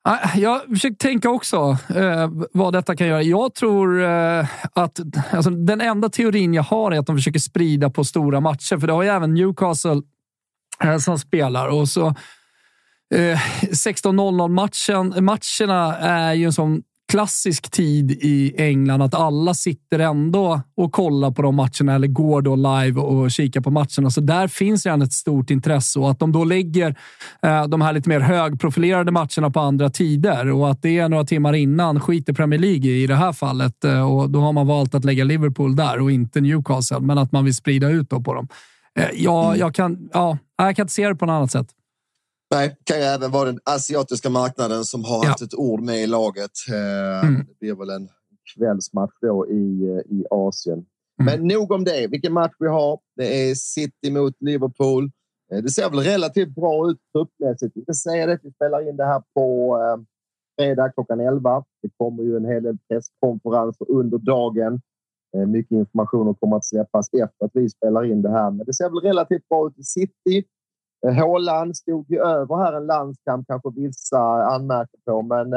Ah, 0.03 0.17
jag 0.35 0.61
försöker 0.61 0.95
tänka 0.95 1.29
också 1.29 1.77
eh, 1.95 2.29
vad 2.53 2.73
detta 2.73 2.95
kan 2.95 3.07
göra. 3.07 3.21
Jag 3.21 3.53
tror 3.53 4.03
eh, 4.03 4.45
att 4.73 4.99
alltså, 5.31 5.49
den 5.49 5.81
enda 5.81 6.09
teorin 6.09 6.53
jag 6.53 6.63
har 6.63 6.91
är 6.91 6.99
att 6.99 7.05
de 7.05 7.15
försöker 7.15 7.39
sprida 7.39 7.89
på 7.89 8.03
stora 8.03 8.39
matcher, 8.39 8.77
för 8.77 8.87
det 8.87 8.93
har 8.93 9.03
ju 9.03 9.09
även 9.09 9.33
Newcastle 9.33 10.01
eh, 10.83 10.97
som 10.97 11.19
spelar. 11.19 11.67
Och 11.67 11.89
så 11.89 12.07
eh, 13.13 13.39
16.00 13.61 14.47
matchen, 14.47 15.25
matcherna 15.25 15.97
är 15.97 16.33
ju 16.33 16.45
en 16.45 16.53
sån 16.53 16.83
klassisk 17.11 17.71
tid 17.71 18.11
i 18.11 18.53
England 18.57 19.01
att 19.01 19.13
alla 19.13 19.53
sitter 19.53 19.99
ändå 19.99 20.61
och 20.75 20.91
kollar 20.91 21.31
på 21.31 21.41
de 21.41 21.55
matcherna 21.55 21.95
eller 21.95 22.07
går 22.07 22.41
då 22.41 22.55
live 22.55 23.01
och 23.01 23.31
kikar 23.31 23.61
på 23.61 23.71
matcherna. 23.71 24.09
Så 24.09 24.21
där 24.21 24.47
finns 24.47 24.85
redan 24.85 25.01
ett 25.01 25.13
stort 25.13 25.49
intresse 25.49 25.99
och 25.99 26.11
att 26.11 26.19
de 26.19 26.31
då 26.31 26.43
lägger 26.43 26.95
eh, 27.41 27.67
de 27.67 27.81
här 27.81 27.93
lite 27.93 28.09
mer 28.09 28.19
högprofilerade 28.19 29.11
matcherna 29.11 29.49
på 29.49 29.59
andra 29.59 29.89
tider 29.89 30.51
och 30.51 30.71
att 30.71 30.81
det 30.81 30.99
är 30.99 31.09
några 31.09 31.23
timmar 31.23 31.53
innan 31.53 31.99
skiter 31.99 32.33
Premier 32.33 32.59
League 32.59 32.91
i 32.91 33.07
det 33.07 33.15
här 33.15 33.33
fallet 33.33 33.83
eh, 33.83 34.11
och 34.11 34.29
då 34.29 34.39
har 34.39 34.53
man 34.53 34.67
valt 34.67 34.95
att 34.95 35.05
lägga 35.05 35.23
Liverpool 35.23 35.75
där 35.75 36.01
och 36.01 36.11
inte 36.11 36.41
Newcastle, 36.41 36.99
men 36.99 37.17
att 37.17 37.31
man 37.31 37.45
vill 37.45 37.55
sprida 37.55 37.89
ut 37.89 38.09
då 38.09 38.21
på 38.21 38.33
dem. 38.33 38.47
Eh, 38.99 39.05
ja, 39.13 39.47
mm. 39.47 39.59
jag 39.59 39.75
kan, 39.75 40.09
ja, 40.13 40.37
jag 40.57 40.75
kan 40.75 40.83
inte 40.83 40.93
se 40.93 41.07
det 41.07 41.15
på 41.15 41.25
något 41.25 41.33
annat 41.33 41.51
sätt. 41.51 41.67
Nej, 42.51 42.77
kan 42.83 42.97
ju 42.97 43.03
även 43.03 43.31
vara 43.31 43.45
den 43.45 43.59
asiatiska 43.63 44.29
marknaden 44.29 44.83
som 44.85 45.03
har 45.03 45.23
ja. 45.23 45.29
haft 45.29 45.41
ett 45.41 45.55
ord 45.55 45.81
med 45.81 46.03
i 46.03 46.07
laget. 46.07 46.51
Eh, 46.69 47.27
mm. 47.27 47.45
Det 47.47 47.59
blir 47.59 47.75
väl 47.75 47.89
en 47.89 48.09
kvällsmatch 48.55 49.13
då 49.21 49.47
i, 49.49 49.89
eh, 49.89 50.17
i 50.17 50.25
Asien. 50.29 50.77
Mm. 50.77 50.85
Men 51.25 51.47
nog 51.47 51.71
om 51.71 51.83
det. 51.83 52.07
Vilken 52.07 52.33
match 52.33 52.53
vi 52.59 52.67
har. 52.67 52.99
Det 53.15 53.49
är 53.49 53.55
City 53.55 54.11
mot 54.11 54.33
Liverpool. 54.39 55.11
Eh, 55.51 55.63
det 55.63 55.69
ser 55.69 55.89
väl 55.89 55.99
relativt 55.99 56.55
bra 56.55 56.89
ut 56.89 56.97
truppmässigt. 57.13 57.71
Vi 57.75 57.81
ska 57.81 57.93
säga 57.93 58.25
det 58.25 58.39
vi 58.43 58.51
spelar 58.51 58.89
in 58.89 58.97
det 58.97 59.05
här 59.05 59.23
på 59.33 59.77
fredag 60.59 60.91
klockan 60.91 61.19
11. 61.19 61.63
Det 61.81 61.89
kommer 61.97 62.23
ju 62.23 62.37
en 62.37 62.45
hel 62.45 62.63
del 62.63 62.77
presskonferenser 62.89 63.91
under 63.91 64.17
dagen. 64.17 64.81
Eh, 65.37 65.47
mycket 65.47 65.71
information 65.71 66.35
kommer 66.35 66.57
att 66.57 66.65
släppas 66.65 67.07
efter 67.13 67.45
att 67.45 67.51
vi 67.53 67.69
spelar 67.69 68.11
in 68.11 68.21
det 68.21 68.31
här, 68.31 68.51
men 68.51 68.65
det 68.65 68.73
ser 68.73 68.89
väl 68.89 68.99
relativt 68.99 69.49
bra 69.49 69.67
ut 69.67 69.77
i 69.77 69.83
City. 69.83 70.47
Håland 71.07 71.77
stod 71.77 72.09
ju 72.09 72.19
över 72.19 72.55
här 72.55 72.73
en 72.73 72.85
landskamp, 72.85 73.47
kanske 73.47 73.69
vissa 73.75 74.19
anmärker 74.43 74.99
på, 75.05 75.21
men 75.21 75.51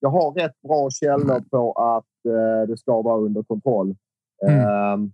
jag 0.00 0.10
har 0.10 0.32
rätt 0.32 0.60
bra 0.62 0.90
källor 0.90 1.40
på 1.50 1.72
att 1.72 2.04
det 2.68 2.76
ska 2.78 3.02
vara 3.02 3.20
under 3.20 3.42
kontroll. 3.42 3.94
Mm. 4.46 4.60
Ehm, 4.60 5.12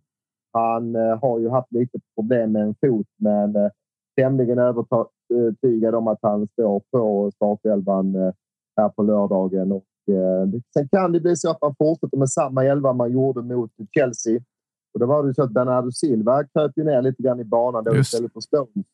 han 0.53 0.95
har 0.95 1.39
ju 1.39 1.51
haft 1.51 1.73
lite 1.73 1.99
problem 2.15 2.53
med 2.53 2.63
en 2.63 2.75
fot, 2.81 3.07
men 3.17 3.71
tämligen 4.17 4.59
övertygad 4.59 5.95
om 5.95 6.09
att 6.09 6.19
han 6.23 6.49
står 6.49 6.83
på 6.91 7.31
startelvan 7.35 8.15
eh, 8.15 8.33
här 8.77 8.89
på 8.89 9.03
lördagen. 9.03 9.73
Och, 9.73 10.15
eh, 10.15 10.49
sen 10.75 10.89
kan 10.89 11.13
det 11.13 11.21
bli 11.21 11.37
så 11.37 11.51
att 11.51 11.63
man 11.63 11.75
fortsätter 11.79 12.17
med 12.17 12.31
samma 12.31 12.65
elva 12.65 12.93
man 12.93 13.13
gjorde 13.13 13.43
mot 13.43 13.71
Chelsea. 13.95 14.41
Och 14.95 15.01
då 15.01 15.07
var 15.07 15.25
det 15.25 15.35
så 15.35 15.43
att 15.43 15.51
Bernardo 15.51 15.93
Silva 15.93 16.45
kröp 16.45 16.73
ju 16.77 16.85
ner 16.85 17.03
lite 17.03 17.23
grann 17.23 17.41
i 17.41 17.45
banan 17.45 17.85
då 17.85 17.97
istället 17.97 18.33
för 18.33 18.41
Stones 18.41 18.87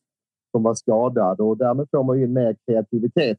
som 0.53 0.63
var 0.63 0.75
skadad 0.75 1.41
och 1.41 1.57
därmed 1.57 1.87
får 1.91 2.05
man 2.05 2.23
in 2.23 2.33
mer 2.33 2.57
kreativitet. 2.67 3.39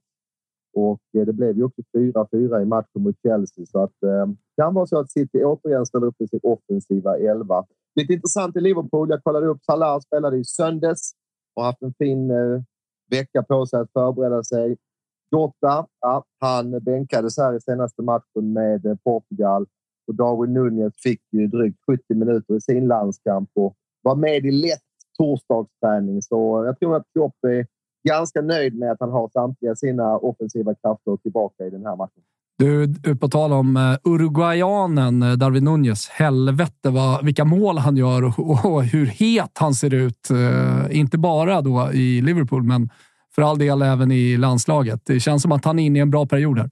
Och 0.76 1.02
eh, 1.18 1.26
det 1.26 1.34
blev 1.34 1.58
ju 1.58 1.64
också 1.64 1.82
4-4 1.98 2.62
i 2.62 2.66
matchen 2.66 3.04
mot 3.04 3.16
Chelsea 3.24 3.66
så 3.66 3.80
att 3.84 4.04
eh, 4.04 4.10
det 4.10 4.22
eh, 4.22 4.28
kan 4.56 4.74
vara 4.74 4.86
så 4.86 5.00
att 5.00 5.12
City 5.12 5.44
återigen 5.44 5.86
ställer 5.86 6.08
upp 6.08 6.22
i 6.22 6.28
sin 6.28 6.40
offensiva 6.44 7.18
elva. 7.18 7.66
Lite 7.96 8.14
intressant 8.14 8.56
i 8.56 8.62
Liverpool. 8.62 9.10
Jag 9.10 9.24
kollade 9.24 9.48
upp 9.48 9.64
Salah 9.64 10.00
spelade 10.00 10.38
i 10.38 10.44
söndags 10.44 11.14
och 11.56 11.64
haft 11.64 11.82
en 11.82 11.94
fin 11.94 12.32
eh, 12.32 12.62
vecka 13.12 13.44
på 13.44 13.66
sig 13.66 13.80
att 13.80 13.92
förbereda 13.92 14.44
sig. 14.44 14.78
Jota, 15.32 15.88
ja, 16.02 16.26
han 16.40 16.84
bänkades 16.84 17.38
här 17.38 17.56
i 17.56 17.62
senaste 17.62 18.02
matchen 18.02 18.54
med 18.54 18.86
eh, 18.86 18.96
Portugal 19.04 19.66
och 20.08 20.16
Darwin 20.16 20.54
Nunez 20.54 20.94
fick 21.04 21.22
ju 21.32 21.48
drygt 21.48 21.80
70 21.86 22.14
minuter 22.16 22.56
i 22.56 22.62
sin 22.62 22.88
landskamp 22.88 23.50
och 23.54 23.76
var 24.02 24.16
med 24.16 24.46
i 24.46 24.52
lätt 24.52 24.93
torsdagsträning. 25.18 26.22
Så 26.22 26.64
jag 26.66 26.80
tror 26.80 26.96
att 26.96 27.04
Klopp 27.14 27.36
är 27.44 27.66
ganska 28.10 28.42
nöjd 28.42 28.76
med 28.76 28.92
att 28.92 29.00
han 29.00 29.12
har 29.12 29.30
samtliga 29.30 29.76
sina 29.76 30.18
offensiva 30.18 30.76
krafter 30.76 31.18
tillbaka 31.18 31.66
i 31.66 31.70
den 31.70 31.86
här 31.86 31.96
matchen. 31.96 32.24
Du, 32.58 32.94
på 33.16 33.28
tal 33.28 33.54
om 33.54 33.78
uh, 33.78 34.14
uruguayanen 34.14 35.24
uh, 35.24 35.34
Darwin 35.34 35.64
Nunez. 35.64 36.10
Helvete 36.10 36.90
vad, 36.90 37.26
vilka 37.26 37.46
mål 37.46 37.78
han 37.78 37.98
gör 37.98 38.24
och, 38.24 38.66
och 38.66 38.84
hur 38.84 39.06
het 39.06 39.58
han 39.60 39.74
ser 39.74 39.94
ut. 39.94 40.28
Uh, 40.32 40.98
inte 41.00 41.18
bara 41.18 41.62
då 41.62 41.92
i 41.94 42.22
Liverpool, 42.22 42.64
men 42.64 42.90
för 43.36 43.42
all 43.42 43.58
del 43.58 43.82
även 43.82 44.12
i 44.12 44.38
landslaget. 44.38 45.02
Det 45.06 45.20
känns 45.20 45.42
som 45.42 45.52
att 45.52 45.66
han 45.66 45.80
är 45.80 45.84
inne 45.84 46.00
i 46.00 46.02
en 46.02 46.12
bra 46.12 46.26
period 46.26 46.60
här. 46.60 46.70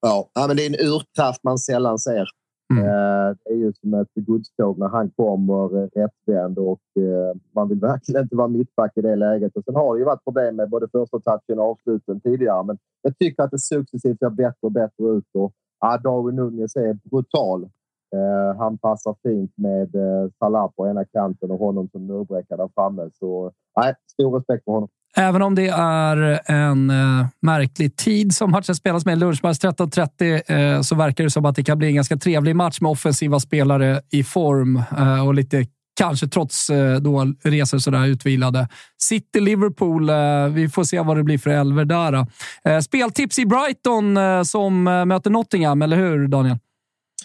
Ja, 0.00 0.28
men 0.48 0.56
det 0.56 0.66
är 0.66 0.66
en 0.66 0.86
urkraft 0.88 1.44
man 1.44 1.58
sällan 1.58 1.98
ser. 1.98 2.26
Mm. 2.70 2.84
Eh, 2.84 3.36
det 3.44 3.50
är 3.52 3.56
ju 3.56 3.72
som 3.72 3.94
ett 3.94 4.08
godståg 4.14 4.78
när 4.78 4.88
han 4.88 5.10
kommer 5.10 5.82
eh, 5.82 5.88
rättvänd 5.94 6.58
och 6.58 6.80
eh, 6.96 7.36
man 7.54 7.68
vill 7.68 7.80
verkligen 7.80 8.22
inte 8.22 8.36
vara 8.36 8.48
mittback 8.48 8.92
i 8.96 9.00
det 9.00 9.16
läget. 9.16 9.56
Och 9.56 9.64
sen 9.64 9.74
har 9.74 9.94
det 9.94 9.98
ju 9.98 10.04
varit 10.04 10.24
problem 10.24 10.56
med 10.56 10.70
både 10.70 10.88
första 10.88 11.20
touchen 11.20 11.58
och 11.58 11.64
avsluten 11.64 12.20
tidigare, 12.20 12.64
men 12.64 12.78
jag 13.02 13.18
tycker 13.18 13.42
att 13.42 13.50
det 13.50 13.58
successivt 13.58 14.18
ser 14.18 14.30
bättre 14.30 14.58
och 14.60 14.72
bättre 14.72 15.08
ut. 15.08 15.24
Och, 15.34 15.52
ja, 15.80 15.98
Darwin 15.98 16.36
Nunez 16.36 16.76
är 16.76 16.98
brutal. 17.10 17.68
Eh, 18.14 18.58
han 18.58 18.78
passar 18.78 19.16
fint 19.22 19.52
med 19.56 19.94
eh, 19.94 20.30
Salah 20.38 20.70
på 20.76 20.86
ena 20.88 21.04
kanten 21.04 21.50
och 21.50 21.58
honom 21.58 21.88
som 21.92 22.06
murbräcka 22.06 22.56
där 22.56 22.68
framme. 22.74 23.10
Så 23.12 23.52
nej, 23.80 23.94
stor 24.12 24.38
respekt 24.38 24.64
för 24.64 24.72
honom. 24.72 24.88
Även 25.18 25.42
om 25.42 25.54
det 25.54 25.68
är 25.68 26.40
en 26.46 26.90
eh, 26.90 27.26
märklig 27.42 27.96
tid 27.96 28.34
som 28.34 28.50
matchen 28.50 28.74
spelas 28.74 29.06
med, 29.06 29.18
lunchmatch 29.18 29.58
13.30, 29.58 30.74
eh, 30.76 30.80
så 30.80 30.94
verkar 30.94 31.24
det 31.24 31.30
som 31.30 31.44
att 31.44 31.56
det 31.56 31.64
kan 31.64 31.78
bli 31.78 31.88
en 31.88 31.94
ganska 31.94 32.16
trevlig 32.16 32.56
match 32.56 32.80
med 32.80 32.90
offensiva 32.90 33.40
spelare 33.40 34.00
i 34.10 34.24
form 34.24 34.76
eh, 34.76 35.26
och 35.26 35.34
lite 35.34 35.66
kanske 35.96 36.28
trots 36.28 36.70
eh, 36.70 36.96
då 36.96 37.32
resor 37.42 37.78
sådär 37.78 38.06
utvilade. 38.06 38.68
City-Liverpool, 39.02 40.10
eh, 40.10 40.54
vi 40.54 40.68
får 40.68 40.84
se 40.84 41.00
vad 41.00 41.16
det 41.16 41.22
blir 41.22 41.38
för 41.38 41.50
elver 41.50 41.84
där. 41.84 42.26
Eh, 42.64 42.80
speltips 42.80 43.38
i 43.38 43.46
Brighton 43.46 44.16
eh, 44.16 44.42
som 44.42 44.88
eh, 44.88 45.04
möter 45.04 45.30
Nottingham, 45.30 45.82
eller 45.82 45.96
hur 45.96 46.28
Daniel? 46.28 46.58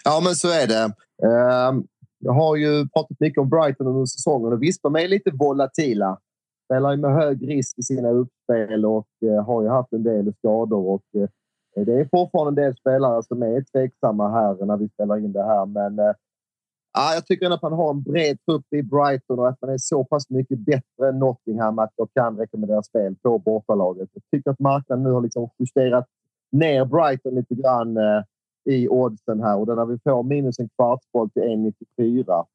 Ja, 0.04 0.22
men 0.24 0.36
så 0.36 0.48
är 0.48 0.68
det. 0.68 0.84
Ehm, 1.28 1.84
jag 2.20 2.34
har 2.34 2.56
ju 2.56 2.88
pratat 2.90 3.20
mycket 3.20 3.42
om 3.42 3.50
Brighton 3.50 3.88
under 3.88 4.06
säsongen 4.06 4.54
och 4.54 4.64
visst, 4.64 4.84
de 4.84 4.96
är 4.96 5.08
lite 5.08 5.32
volatila 5.34 6.18
spelar 6.72 6.98
med 6.98 7.14
hög 7.14 7.50
risk 7.50 7.80
i 7.80 7.84
sina 7.84 8.10
uppspel 8.10 8.86
och 8.86 9.08
eh, 9.26 9.46
har 9.46 9.62
ju 9.64 9.70
haft 9.70 9.94
en 9.94 10.04
del 10.04 10.34
skador. 10.34 10.90
Och, 10.90 11.22
eh, 11.22 11.86
det 11.86 11.94
är 11.94 12.08
fortfarande 12.12 12.62
en 12.62 12.66
del 12.66 12.76
spelare 12.76 13.24
som 13.24 13.44
är 13.44 13.64
tveksamma 13.72 14.30
här 14.30 14.66
när 14.66 14.78
vi 14.78 14.90
spelar 14.90 15.18
in 15.18 15.32
det 15.32 15.44
här. 15.44 15.66
Men 15.66 16.00
eh, 16.00 16.14
jag 17.16 17.26
tycker 17.26 17.46
ändå 17.46 17.56
att 17.56 17.62
man 17.62 17.74
har 17.74 17.90
en 17.90 18.04
bred 18.04 18.38
trupp 18.46 18.74
i 18.74 18.84
Brighton 18.84 19.40
och 19.40 19.50
att 19.50 19.62
man 19.62 19.70
är 19.70 19.78
så 19.78 20.04
pass 20.04 20.30
mycket 20.30 20.60
bättre 20.60 21.10
än 21.10 21.20
Nottingham 21.20 21.80
att 21.80 21.94
jag 21.96 22.10
kan 22.14 22.38
rekommendera 22.38 22.84
spel 22.84 23.16
på 23.22 23.38
bortalaget. 23.38 24.10
Jag 24.14 24.24
tycker 24.32 24.52
att 24.52 24.60
marknaden 24.60 25.04
nu 25.04 25.12
har 25.12 25.22
liksom 25.22 25.50
justerat 25.60 26.06
ner 26.52 26.86
Brighton 26.86 27.36
lite 27.36 27.56
grann 27.56 27.98
eh, 27.98 28.24
i 28.70 28.88
oddsen 28.88 29.44
här 29.44 29.58
och 29.58 29.68
när 29.68 29.86
vi 29.86 30.00
får 30.00 30.24
minus 30.24 30.60
en 30.60 30.70
kvartsboll 30.70 31.30
till 31.30 31.44
1,94 31.44 32.46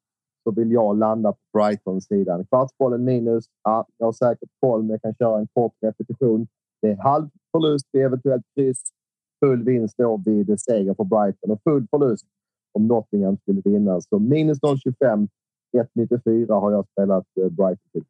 så 0.43 0.51
vill 0.51 0.71
jag 0.71 0.97
landa 0.97 1.31
på 1.31 1.39
Brighton-sidan. 1.53 2.45
Kvartsbollen 2.45 3.03
minus. 3.03 3.45
Ja, 3.63 3.85
jag 3.97 4.07
har 4.07 4.13
säkert 4.13 4.49
koll, 4.59 4.81
men 4.81 4.89
jag 4.89 5.01
kan 5.01 5.15
köra 5.15 5.39
en 5.39 5.47
kort 5.47 5.73
repetition. 5.81 6.47
Det 6.81 6.87
är 6.91 6.95
halv 6.95 7.29
förlust 7.51 7.87
vid 7.91 8.05
eventuellt 8.05 8.45
kryss. 8.55 8.83
Full 9.45 9.63
vinst 9.63 9.97
då 9.97 10.21
vid 10.25 10.59
seger 10.59 10.93
för 10.93 11.03
Brighton 11.03 11.51
och 11.51 11.61
full 11.63 11.87
förlust 11.91 12.25
om 12.71 12.87
Nottingham 12.87 13.37
skulle 13.37 13.61
vinna. 13.65 14.01
Så 14.01 14.19
minus 14.19 14.61
0,25. 14.61 15.27
1,94 15.77 16.59
har 16.59 16.71
jag 16.71 16.85
spelat 16.87 17.25
eh, 17.41 17.49
Brighton 17.49 17.89
till. 17.91 18.03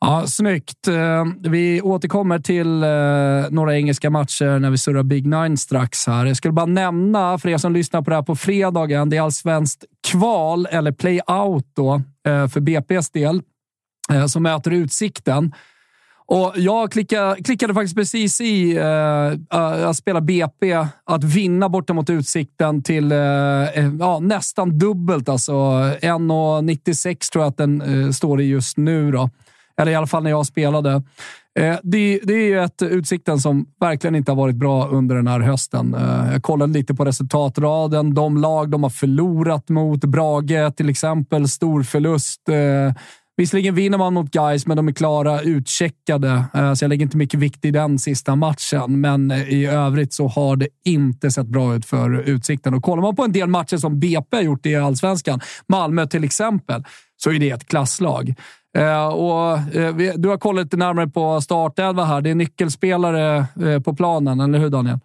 Ja, 0.00 0.26
snyggt. 0.26 0.88
Eh, 0.88 1.24
vi 1.50 1.82
återkommer 1.82 2.38
till 2.38 2.82
eh, 2.82 3.50
några 3.50 3.76
engelska 3.76 4.10
matcher 4.10 4.58
när 4.58 4.70
vi 4.70 4.78
surrar 4.78 5.02
Big 5.02 5.26
Nine 5.26 5.56
strax. 5.56 6.06
här. 6.06 6.26
Jag 6.26 6.36
skulle 6.36 6.52
bara 6.52 6.66
nämna 6.66 7.38
för 7.38 7.48
er 7.48 7.58
som 7.58 7.72
lyssnar 7.72 8.02
på 8.02 8.10
det 8.10 8.16
här 8.16 8.22
på 8.22 8.36
fredagen. 8.36 9.10
Det 9.10 9.16
är 9.16 9.22
allsvenskt 9.22 9.84
kval, 10.08 10.66
eller 10.70 10.92
playout 10.92 11.66
då, 11.74 11.94
eh, 12.26 12.48
för 12.48 12.60
BP's 12.60 13.12
del, 13.12 13.42
som 14.28 14.42
möter 14.42 14.70
Utsikten. 14.70 15.52
Och 16.26 16.52
jag 16.56 16.92
klickade, 16.92 17.42
klickade 17.42 17.74
faktiskt 17.74 17.96
precis 17.96 18.40
i 18.40 18.78
uh, 18.78 19.58
att 19.88 19.96
spela 19.96 20.20
BP, 20.20 20.74
att 21.04 21.24
vinna 21.24 21.68
borta 21.68 21.92
mot 21.92 22.10
Utsikten 22.10 22.82
till 22.82 23.12
uh, 23.12 23.18
ja, 24.00 24.18
nästan 24.20 24.78
dubbelt. 24.78 25.28
Alltså 25.28 25.52
1,96 25.52 27.32
tror 27.32 27.44
jag 27.44 27.50
att 27.50 27.56
den 27.56 27.82
uh, 27.82 28.10
står 28.10 28.40
i 28.40 28.44
just 28.44 28.76
nu. 28.76 29.10
Då. 29.10 29.30
Eller 29.80 29.92
i 29.92 29.94
alla 29.94 30.06
fall 30.06 30.22
när 30.22 30.30
jag 30.30 30.46
spelade. 30.46 31.02
Eh, 31.58 31.78
det, 31.82 32.20
det 32.22 32.34
är 32.34 32.46
ju 32.46 32.60
ett 32.60 32.82
Utsikten 32.82 33.38
som 33.38 33.66
verkligen 33.80 34.14
inte 34.14 34.30
har 34.30 34.36
varit 34.36 34.56
bra 34.56 34.88
under 34.88 35.16
den 35.16 35.26
här 35.26 35.40
hösten. 35.40 35.94
Eh, 35.94 36.32
jag 36.32 36.42
kollade 36.42 36.72
lite 36.72 36.94
på 36.94 37.04
resultatraden. 37.04 38.14
De 38.14 38.36
lag 38.36 38.70
de 38.70 38.82
har 38.82 38.90
förlorat 38.90 39.68
mot, 39.68 40.04
Brage 40.04 40.76
till 40.76 40.88
exempel, 40.88 41.48
stor 41.48 41.82
förlust. 41.82 42.48
Eh, 42.48 42.94
visserligen 43.36 43.74
vinner 43.74 43.98
man 43.98 44.14
mot 44.14 44.30
guys, 44.30 44.66
men 44.66 44.76
de 44.76 44.88
är 44.88 44.92
klara 44.92 45.40
utcheckade, 45.40 46.44
så 46.52 46.84
jag 46.84 46.88
lägger 46.88 47.02
inte 47.02 47.16
mycket 47.16 47.40
vikt 47.40 47.64
i 47.64 47.70
den 47.70 47.98
sista 47.98 48.36
matchen. 48.36 49.00
Men 49.00 49.30
i 49.30 49.66
övrigt 49.66 50.12
så 50.12 50.28
har 50.28 50.56
det 50.56 50.68
inte 50.84 51.30
sett 51.30 51.46
bra 51.46 51.74
ut 51.74 51.86
för 51.86 52.20
Utsikten. 52.20 52.74
Och 52.74 52.82
kollar 52.82 53.02
man 53.02 53.16
på 53.16 53.24
en 53.24 53.32
del 53.32 53.48
matcher 53.48 53.76
som 53.76 54.00
BP 54.00 54.36
har 54.36 54.42
gjort 54.42 54.66
i 54.66 54.76
allsvenskan, 54.76 55.40
Malmö 55.66 56.06
till 56.06 56.24
exempel, 56.24 56.84
så 57.16 57.30
är 57.30 57.38
det 57.38 57.50
ett 57.50 57.66
klasslag. 57.66 58.34
Eh, 58.78 59.08
och, 59.08 59.76
eh, 59.76 60.14
du 60.16 60.28
har 60.28 60.38
kollat 60.38 60.64
lite 60.64 60.76
närmare 60.76 61.06
på 61.06 61.40
startelva 61.40 62.04
här. 62.04 62.20
Det 62.20 62.30
är 62.30 62.34
nyckelspelare 62.34 63.46
eh, 63.66 63.82
på 63.82 63.94
planen, 63.94 64.40
eller 64.40 64.58
hur 64.58 64.70
Daniel? 64.70 64.98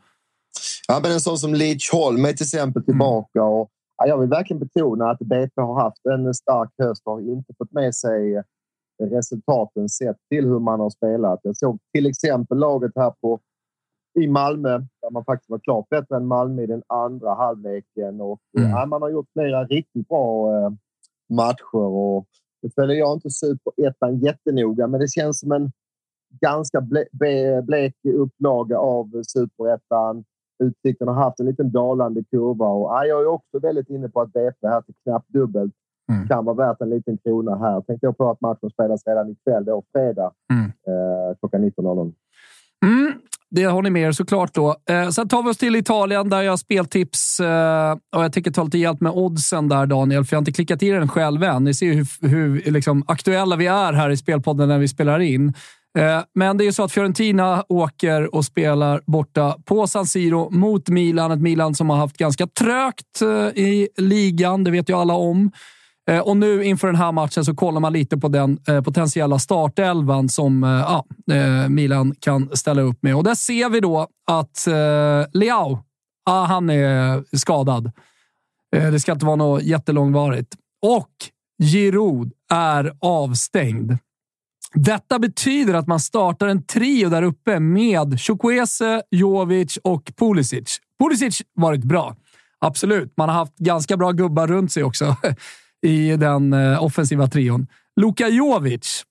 Ja, 0.87 0.99
men 1.03 1.11
en 1.11 1.19
sån 1.19 1.37
som 1.37 1.53
Leach 1.53 1.91
Holm 1.91 2.25
är 2.25 2.33
till 2.33 2.43
exempel 2.43 2.83
tillbaka. 2.83 3.39
Mm. 3.39 3.51
Och, 3.51 3.69
ja, 3.97 4.07
jag 4.07 4.17
vill 4.17 4.29
verkligen 4.29 4.59
betona 4.59 5.11
att 5.11 5.19
BP 5.19 5.61
har 5.61 5.81
haft 5.81 6.05
en 6.05 6.33
stark 6.33 6.69
höst 6.77 7.01
och 7.05 7.13
har 7.13 7.21
inte 7.21 7.53
fått 7.57 7.71
med 7.71 7.95
sig 7.95 8.43
resultaten 9.03 9.89
sett 9.89 10.17
till 10.29 10.45
hur 10.45 10.59
man 10.59 10.79
har 10.79 10.89
spelat. 10.89 11.39
Jag 11.43 11.57
såg 11.57 11.79
till 11.93 12.05
exempel 12.05 12.57
laget 12.57 12.91
här 12.95 13.13
på 13.21 13.39
i 14.19 14.27
Malmö 14.27 14.69
där 14.69 15.11
man 15.11 15.25
faktiskt 15.25 15.49
var 15.49 15.59
klart 15.59 15.89
bättre 15.89 16.15
än 16.15 16.27
Malmö 16.27 16.63
i 16.63 16.67
den 16.67 16.83
andra 16.87 17.35
halvleken. 17.35 18.21
Och, 18.21 18.39
mm. 18.57 18.69
ja, 18.69 18.85
man 18.85 19.01
har 19.01 19.09
gjort 19.09 19.29
flera 19.33 19.65
riktigt 19.65 20.07
bra 20.07 20.57
eh, 20.57 20.69
matcher. 21.29 21.75
Och 21.75 22.27
nu 22.67 22.71
följer 22.75 22.97
jag 22.97 23.13
inte 23.13 23.29
superettan 23.29 24.19
jättenoga, 24.19 24.87
men 24.87 24.99
det 24.99 25.07
känns 25.07 25.39
som 25.39 25.51
en 25.51 25.71
ganska 26.41 26.81
ble 26.81 27.61
blek 27.61 27.95
upplaga 28.15 28.79
av 28.79 29.23
superettan. 29.23 30.23
Utsikten 30.63 31.07
har 31.07 31.15
haft 31.15 31.39
en 31.39 31.45
liten 31.45 31.71
dalande 31.71 32.23
kurva 32.23 32.67
och 32.67 32.89
ja, 32.89 33.05
jag 33.05 33.21
är 33.21 33.27
också 33.27 33.59
väldigt 33.59 33.89
inne 33.89 34.09
på 34.09 34.21
att 34.21 34.33
BP 34.33 34.67
här 34.67 34.81
till 34.81 34.93
knappt 35.03 35.29
dubbelt 35.29 35.73
mm. 36.11 36.27
kan 36.27 36.45
vara 36.45 36.55
värt 36.55 36.81
en 36.81 36.89
liten 36.89 37.17
krona 37.17 37.57
här. 37.57 37.81
Tänkte 37.81 38.07
jag 38.07 38.17
på 38.17 38.29
att 38.29 38.41
matchen 38.41 38.69
spelas 38.69 39.07
redan 39.07 39.29
ikväll, 39.29 39.65
då 39.65 39.83
fredag 39.91 40.31
mm. 40.53 40.65
eh, 40.65 41.37
klockan 41.39 41.63
19.00. 41.63 42.13
Mm 42.85 43.13
det 43.49 43.63
har 43.63 43.81
ni 43.81 43.89
med 43.89 44.01
er 44.01 44.11
såklart 44.11 44.53
då. 44.53 44.75
Eh, 44.89 45.09
sen 45.09 45.27
tar 45.27 45.43
vi 45.43 45.49
oss 45.49 45.57
till 45.57 45.75
Italien 45.75 46.29
där 46.29 46.41
jag 46.41 46.51
har 46.51 46.57
speltips 46.57 47.39
eh, 47.39 47.91
och 48.15 48.23
jag 48.23 48.33
tänker 48.33 48.51
ta 48.51 48.63
lite 48.63 48.77
hjälp 48.77 49.01
med 49.01 49.11
oddsen 49.11 49.69
där 49.69 49.85
Daniel, 49.85 50.25
för 50.25 50.33
jag 50.33 50.37
har 50.37 50.41
inte 50.41 50.51
klickat 50.51 50.83
i 50.83 50.89
den 50.89 51.07
själv 51.07 51.43
än. 51.43 51.63
Ni 51.63 51.73
ser 51.73 51.85
ju 51.85 51.93
hur, 51.93 52.27
hur 52.29 52.71
liksom, 52.71 53.03
aktuella 53.07 53.55
vi 53.55 53.67
är 53.67 53.93
här 53.93 54.09
i 54.09 54.17
Spelpodden 54.17 54.69
när 54.69 54.79
vi 54.79 54.87
spelar 54.87 55.19
in. 55.19 55.53
Eh, 55.97 56.21
men 56.35 56.57
det 56.57 56.63
är 56.63 56.65
ju 56.65 56.71
så 56.71 56.83
att 56.83 56.91
Fiorentina 56.91 57.63
åker 57.69 58.35
och 58.35 58.45
spelar 58.45 59.01
borta 59.05 59.57
på 59.65 59.87
San 59.87 60.05
Siro 60.05 60.49
mot 60.49 60.89
Milan. 60.89 61.31
Ett 61.31 61.41
Milan 61.41 61.75
som 61.75 61.89
har 61.89 61.97
haft 61.97 62.17
ganska 62.17 62.47
trögt 62.47 63.21
eh, 63.21 63.63
i 63.63 63.89
ligan, 63.97 64.63
det 64.63 64.71
vet 64.71 64.89
ju 64.89 64.97
alla 64.97 65.13
om. 65.13 65.51
Eh, 66.07 66.19
och 66.19 66.37
nu 66.37 66.63
inför 66.63 66.87
den 66.87 66.95
här 66.95 67.11
matchen 67.11 67.45
så 67.45 67.55
kollar 67.55 67.79
man 67.79 67.93
lite 67.93 68.17
på 68.17 68.27
den 68.27 68.59
eh, 68.67 68.81
potentiella 68.81 69.39
startelvan 69.39 70.29
som 70.29 70.63
eh, 70.63 70.69
ja, 70.69 71.05
Milan 71.69 72.15
kan 72.19 72.49
ställa 72.53 72.81
upp 72.81 73.03
med. 73.03 73.15
Och 73.15 73.23
där 73.23 73.35
ser 73.35 73.69
vi 73.69 73.79
då 73.79 74.07
att 74.27 74.67
Leao, 75.33 75.83
ja, 76.25 76.45
han 76.45 76.69
är 76.69 77.23
skadad. 77.37 77.91
Det 78.71 78.99
ska 78.99 79.11
inte 79.11 79.25
vara 79.25 79.35
något 79.35 79.63
jättelångvarigt. 79.63 80.55
Och 80.81 81.11
Giroud 81.63 82.31
är 82.51 82.93
avstängd. 82.99 83.97
Detta 84.73 85.19
betyder 85.19 85.73
att 85.73 85.87
man 85.87 85.99
startar 85.99 86.47
en 86.47 86.63
trio 86.63 87.09
där 87.09 87.23
uppe 87.23 87.59
med 87.59 88.19
Chukwese, 88.19 89.01
Jovic 89.11 89.77
och 89.83 90.11
Pulisic. 90.17 90.79
Pulisic 90.99 91.41
varit 91.53 91.83
bra. 91.83 92.15
Absolut. 92.59 93.13
Man 93.17 93.29
har 93.29 93.35
haft 93.35 93.57
ganska 93.57 93.97
bra 93.97 94.11
gubbar 94.11 94.47
runt 94.47 94.71
sig 94.71 94.83
också 94.83 95.15
i 95.85 96.17
den 96.17 96.53
eh, 96.53 96.83
offensiva 96.83 97.27
trion. 97.27 97.67
Luka 98.01 98.27
Jovic. 98.27 99.03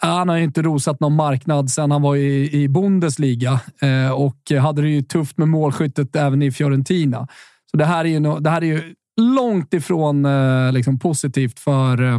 Han 0.00 0.28
har 0.28 0.36
inte 0.36 0.62
rosat 0.62 1.00
någon 1.00 1.14
marknad 1.14 1.70
sedan 1.70 1.90
han 1.90 2.02
var 2.02 2.16
i, 2.16 2.62
i 2.62 2.68
Bundesliga 2.68 3.60
eh, 3.80 4.12
och 4.12 4.60
hade 4.60 4.82
det 4.82 4.88
ju 4.88 5.02
tufft 5.02 5.38
med 5.38 5.48
målskyttet 5.48 6.16
även 6.16 6.42
i 6.42 6.52
Fiorentina. 6.52 7.28
Så 7.70 7.76
det 7.76 7.84
här 7.84 8.04
är 8.04 8.08
ju, 8.08 8.20
no, 8.20 8.40
det 8.40 8.50
här 8.50 8.62
är 8.62 8.66
ju 8.66 8.94
långt 9.20 9.74
ifrån 9.74 10.24
eh, 10.24 10.72
liksom 10.72 10.98
positivt 10.98 11.58
för 11.58 12.02
eh, 12.02 12.18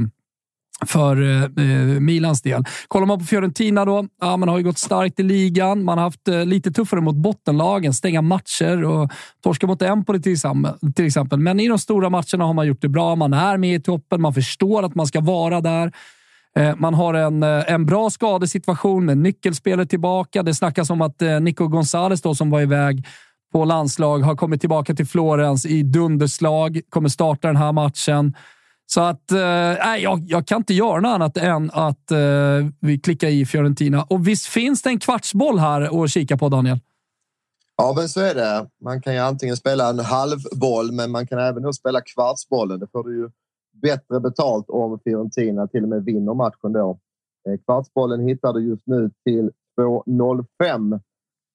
för 0.85 1.41
eh, 1.41 1.99
Milans 1.99 2.41
del. 2.41 2.63
Kollar 2.87 3.05
man 3.05 3.19
på 3.19 3.25
Fiorentina 3.25 3.85
då, 3.85 4.05
ja, 4.21 4.37
man 4.37 4.49
har 4.49 4.57
ju 4.57 4.63
gått 4.63 4.77
starkt 4.77 5.19
i 5.19 5.23
ligan. 5.23 5.83
Man 5.83 5.97
har 5.97 6.05
haft 6.05 6.27
eh, 6.27 6.45
lite 6.45 6.71
tuffare 6.71 7.01
mot 7.01 7.15
bottenlagen, 7.15 7.93
stänga 7.93 8.21
matcher 8.21 8.83
och 8.83 9.11
torska 9.43 9.67
mot 9.67 9.81
Empoli 9.81 10.21
till, 10.21 10.37
till 10.95 11.05
exempel. 11.05 11.39
Men 11.39 11.59
i 11.59 11.67
de 11.67 11.79
stora 11.79 12.09
matcherna 12.09 12.45
har 12.45 12.53
man 12.53 12.67
gjort 12.67 12.81
det 12.81 12.89
bra. 12.89 13.15
Man 13.15 13.33
är 13.33 13.57
med 13.57 13.75
i 13.75 13.81
toppen, 13.81 14.21
man 14.21 14.33
förstår 14.33 14.83
att 14.83 14.95
man 14.95 15.07
ska 15.07 15.21
vara 15.21 15.61
där. 15.61 15.91
Eh, 16.55 16.75
man 16.77 16.93
har 16.93 17.13
en, 17.13 17.43
eh, 17.43 17.73
en 17.73 17.85
bra 17.85 18.09
skadesituation 18.09 19.05
med 19.05 19.17
nyckelspelare 19.17 19.85
tillbaka. 19.85 20.43
Det 20.43 20.53
snackas 20.53 20.89
om 20.89 21.01
att 21.01 21.21
eh, 21.21 21.39
Nico 21.39 21.67
Gonzales 21.67 22.21
då, 22.21 22.35
som 22.35 22.49
var 22.49 22.61
iväg 22.61 23.07
på 23.53 23.65
landslag 23.65 24.19
har 24.19 24.35
kommit 24.35 24.59
tillbaka 24.59 24.95
till 24.95 25.07
Florens 25.07 25.65
i 25.65 25.83
dunderslag, 25.83 26.81
kommer 26.89 27.09
starta 27.09 27.47
den 27.47 27.57
här 27.57 27.71
matchen. 27.71 28.33
Så 28.93 29.01
att, 29.01 29.31
eh, 29.31 29.39
jag, 30.03 30.19
jag 30.27 30.47
kan 30.47 30.57
inte 30.57 30.73
göra 30.73 30.99
något 30.99 31.09
annat 31.09 31.37
än 31.37 31.71
att 31.73 32.11
eh, 32.11 32.17
vi 32.79 32.99
klickar 32.99 33.27
i 33.27 33.45
Fiorentina. 33.45 34.03
Och 34.03 34.27
visst 34.27 34.45
finns 34.45 34.81
det 34.81 34.89
en 34.89 34.99
kvartsboll 34.99 35.59
här 35.59 36.03
att 36.03 36.09
kika 36.09 36.37
på, 36.37 36.49
Daniel? 36.49 36.79
Ja, 37.77 37.93
men 37.97 38.09
så 38.09 38.19
är 38.21 38.35
det. 38.35 38.69
Man 38.83 39.01
kan 39.01 39.13
ju 39.13 39.19
antingen 39.19 39.57
spela 39.57 39.89
en 39.89 39.99
halvboll, 39.99 40.91
men 40.91 41.11
man 41.11 41.27
kan 41.27 41.39
även 41.39 41.73
spela 41.73 42.01
kvartsbollen. 42.01 42.79
Det 42.79 42.87
får 42.91 43.03
du 43.03 43.17
ju 43.17 43.29
bättre 43.81 44.19
betalt 44.19 44.69
om 44.69 44.99
Fiorentina 45.03 45.67
till 45.67 45.83
och 45.83 45.89
med 45.89 46.05
vinner 46.05 46.33
matchen 46.33 46.73
då. 46.73 46.99
Eh, 47.49 47.57
kvartsbollen 47.65 48.27
hittar 48.27 48.53
du 48.53 48.67
just 48.67 48.87
nu 48.87 49.11
till 49.25 49.51
2.05 49.79 50.99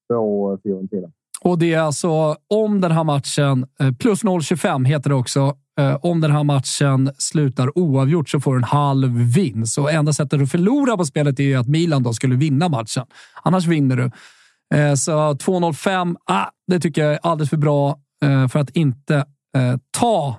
på 0.08 0.58
Fiorentina. 0.62 1.12
Och 1.40 1.58
det 1.58 1.74
är 1.74 1.80
alltså 1.80 2.36
om 2.50 2.80
den 2.80 2.92
här 2.92 3.04
matchen, 3.04 3.66
eh, 3.80 3.92
plus 3.92 4.24
0,25 4.24 4.84
heter 4.84 5.10
det 5.10 5.16
också, 5.16 5.56
eh, 5.78 5.94
om 5.94 6.20
den 6.20 6.30
här 6.30 6.44
matchen 6.44 7.10
slutar 7.18 7.78
oavgjort 7.78 8.28
så 8.28 8.40
får 8.40 8.52
du 8.52 8.58
en 8.58 8.64
halv 8.64 9.12
vinst. 9.12 9.78
Och 9.78 9.92
enda 9.92 10.12
sättet 10.12 10.42
att 10.42 10.50
förlora 10.50 10.96
på 10.96 11.04
spelet 11.04 11.40
är 11.40 11.58
att 11.58 11.68
Milan 11.68 12.02
då 12.02 12.12
skulle 12.12 12.36
vinna 12.36 12.68
matchen. 12.68 13.06
Annars 13.42 13.66
vinner 13.66 13.96
du. 13.96 14.10
Eh, 14.78 14.94
så 14.94 15.34
2.05, 15.34 16.16
ah, 16.24 16.46
det 16.66 16.80
tycker 16.80 17.04
jag 17.04 17.12
är 17.12 17.18
alldeles 17.22 17.50
för 17.50 17.56
bra 17.56 17.98
för 18.50 18.58
att 18.58 18.70
inte 18.70 19.24
ta. 19.98 20.38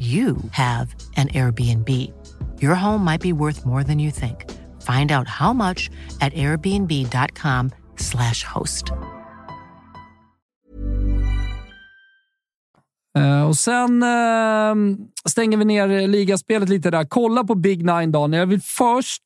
you 0.00 0.36
have 0.52 0.94
an 1.16 1.28
Airbnb. 1.28 1.88
Your 2.62 2.74
home 2.74 3.04
might 3.04 3.20
be 3.22 3.32
worth 3.32 3.66
more 3.66 3.84
than 3.84 3.98
you 3.98 4.10
think. 4.10 4.50
Find 4.82 5.12
out 5.12 5.28
how 5.28 5.52
much 5.52 5.90
at 6.20 6.32
airbnb.com 6.34 7.70
slash 7.96 8.44
host. 8.44 8.92
Uh, 13.18 13.42
och 13.42 13.56
sen 13.56 14.02
uh, 14.02 14.96
stänger 15.24 15.56
vi 15.58 15.64
ner 15.64 16.08
ligaspelet 16.08 16.68
lite 16.68 16.90
där. 16.90 17.04
Kolla 17.04 17.44
på 17.44 17.54
Big 17.54 17.78
Nine, 17.84 18.12
Daniel. 18.12 18.40
Jag 18.40 18.46
vill 18.46 18.60
först 18.60 19.22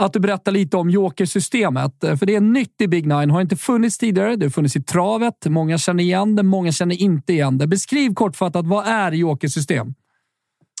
att 0.00 0.12
du 0.12 0.20
berättar 0.20 0.52
lite 0.52 0.76
om 0.76 0.90
jokersystemet. 0.90 2.04
Eh, 2.04 2.16
för 2.16 2.26
det 2.26 2.34
är 2.34 2.40
nytt 2.40 2.80
i 2.80 2.88
Big 2.88 3.06
Nine. 3.06 3.30
Har 3.30 3.40
inte 3.40 3.56
funnits 3.56 3.98
tidigare. 3.98 4.36
Det 4.36 4.46
har 4.46 4.50
funnits 4.50 4.76
i 4.76 4.82
travet. 4.82 5.46
Många 5.46 5.78
känner 5.78 6.04
igen 6.04 6.36
det, 6.36 6.42
många 6.42 6.72
känner 6.72 7.02
inte 7.02 7.32
igen 7.32 7.58
det. 7.58 7.66
Beskriv 7.66 8.14
kortfattat, 8.14 8.66
vad 8.66 8.86
är 8.86 9.12
jokersystem? 9.12 9.94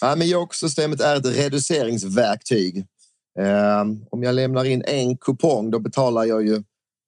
Ja, 0.00 0.14
men 0.16 0.28
jokersystemet 0.28 1.00
är 1.00 1.16
ett 1.16 1.38
reduceringsverktyg. 1.38 2.86
Um, 3.38 4.06
om 4.10 4.22
jag 4.22 4.34
lämnar 4.34 4.64
in 4.64 4.84
en 4.86 5.16
kupong, 5.16 5.70
då 5.70 5.78
betalar 5.78 6.24
jag 6.24 6.46
ju 6.46 6.62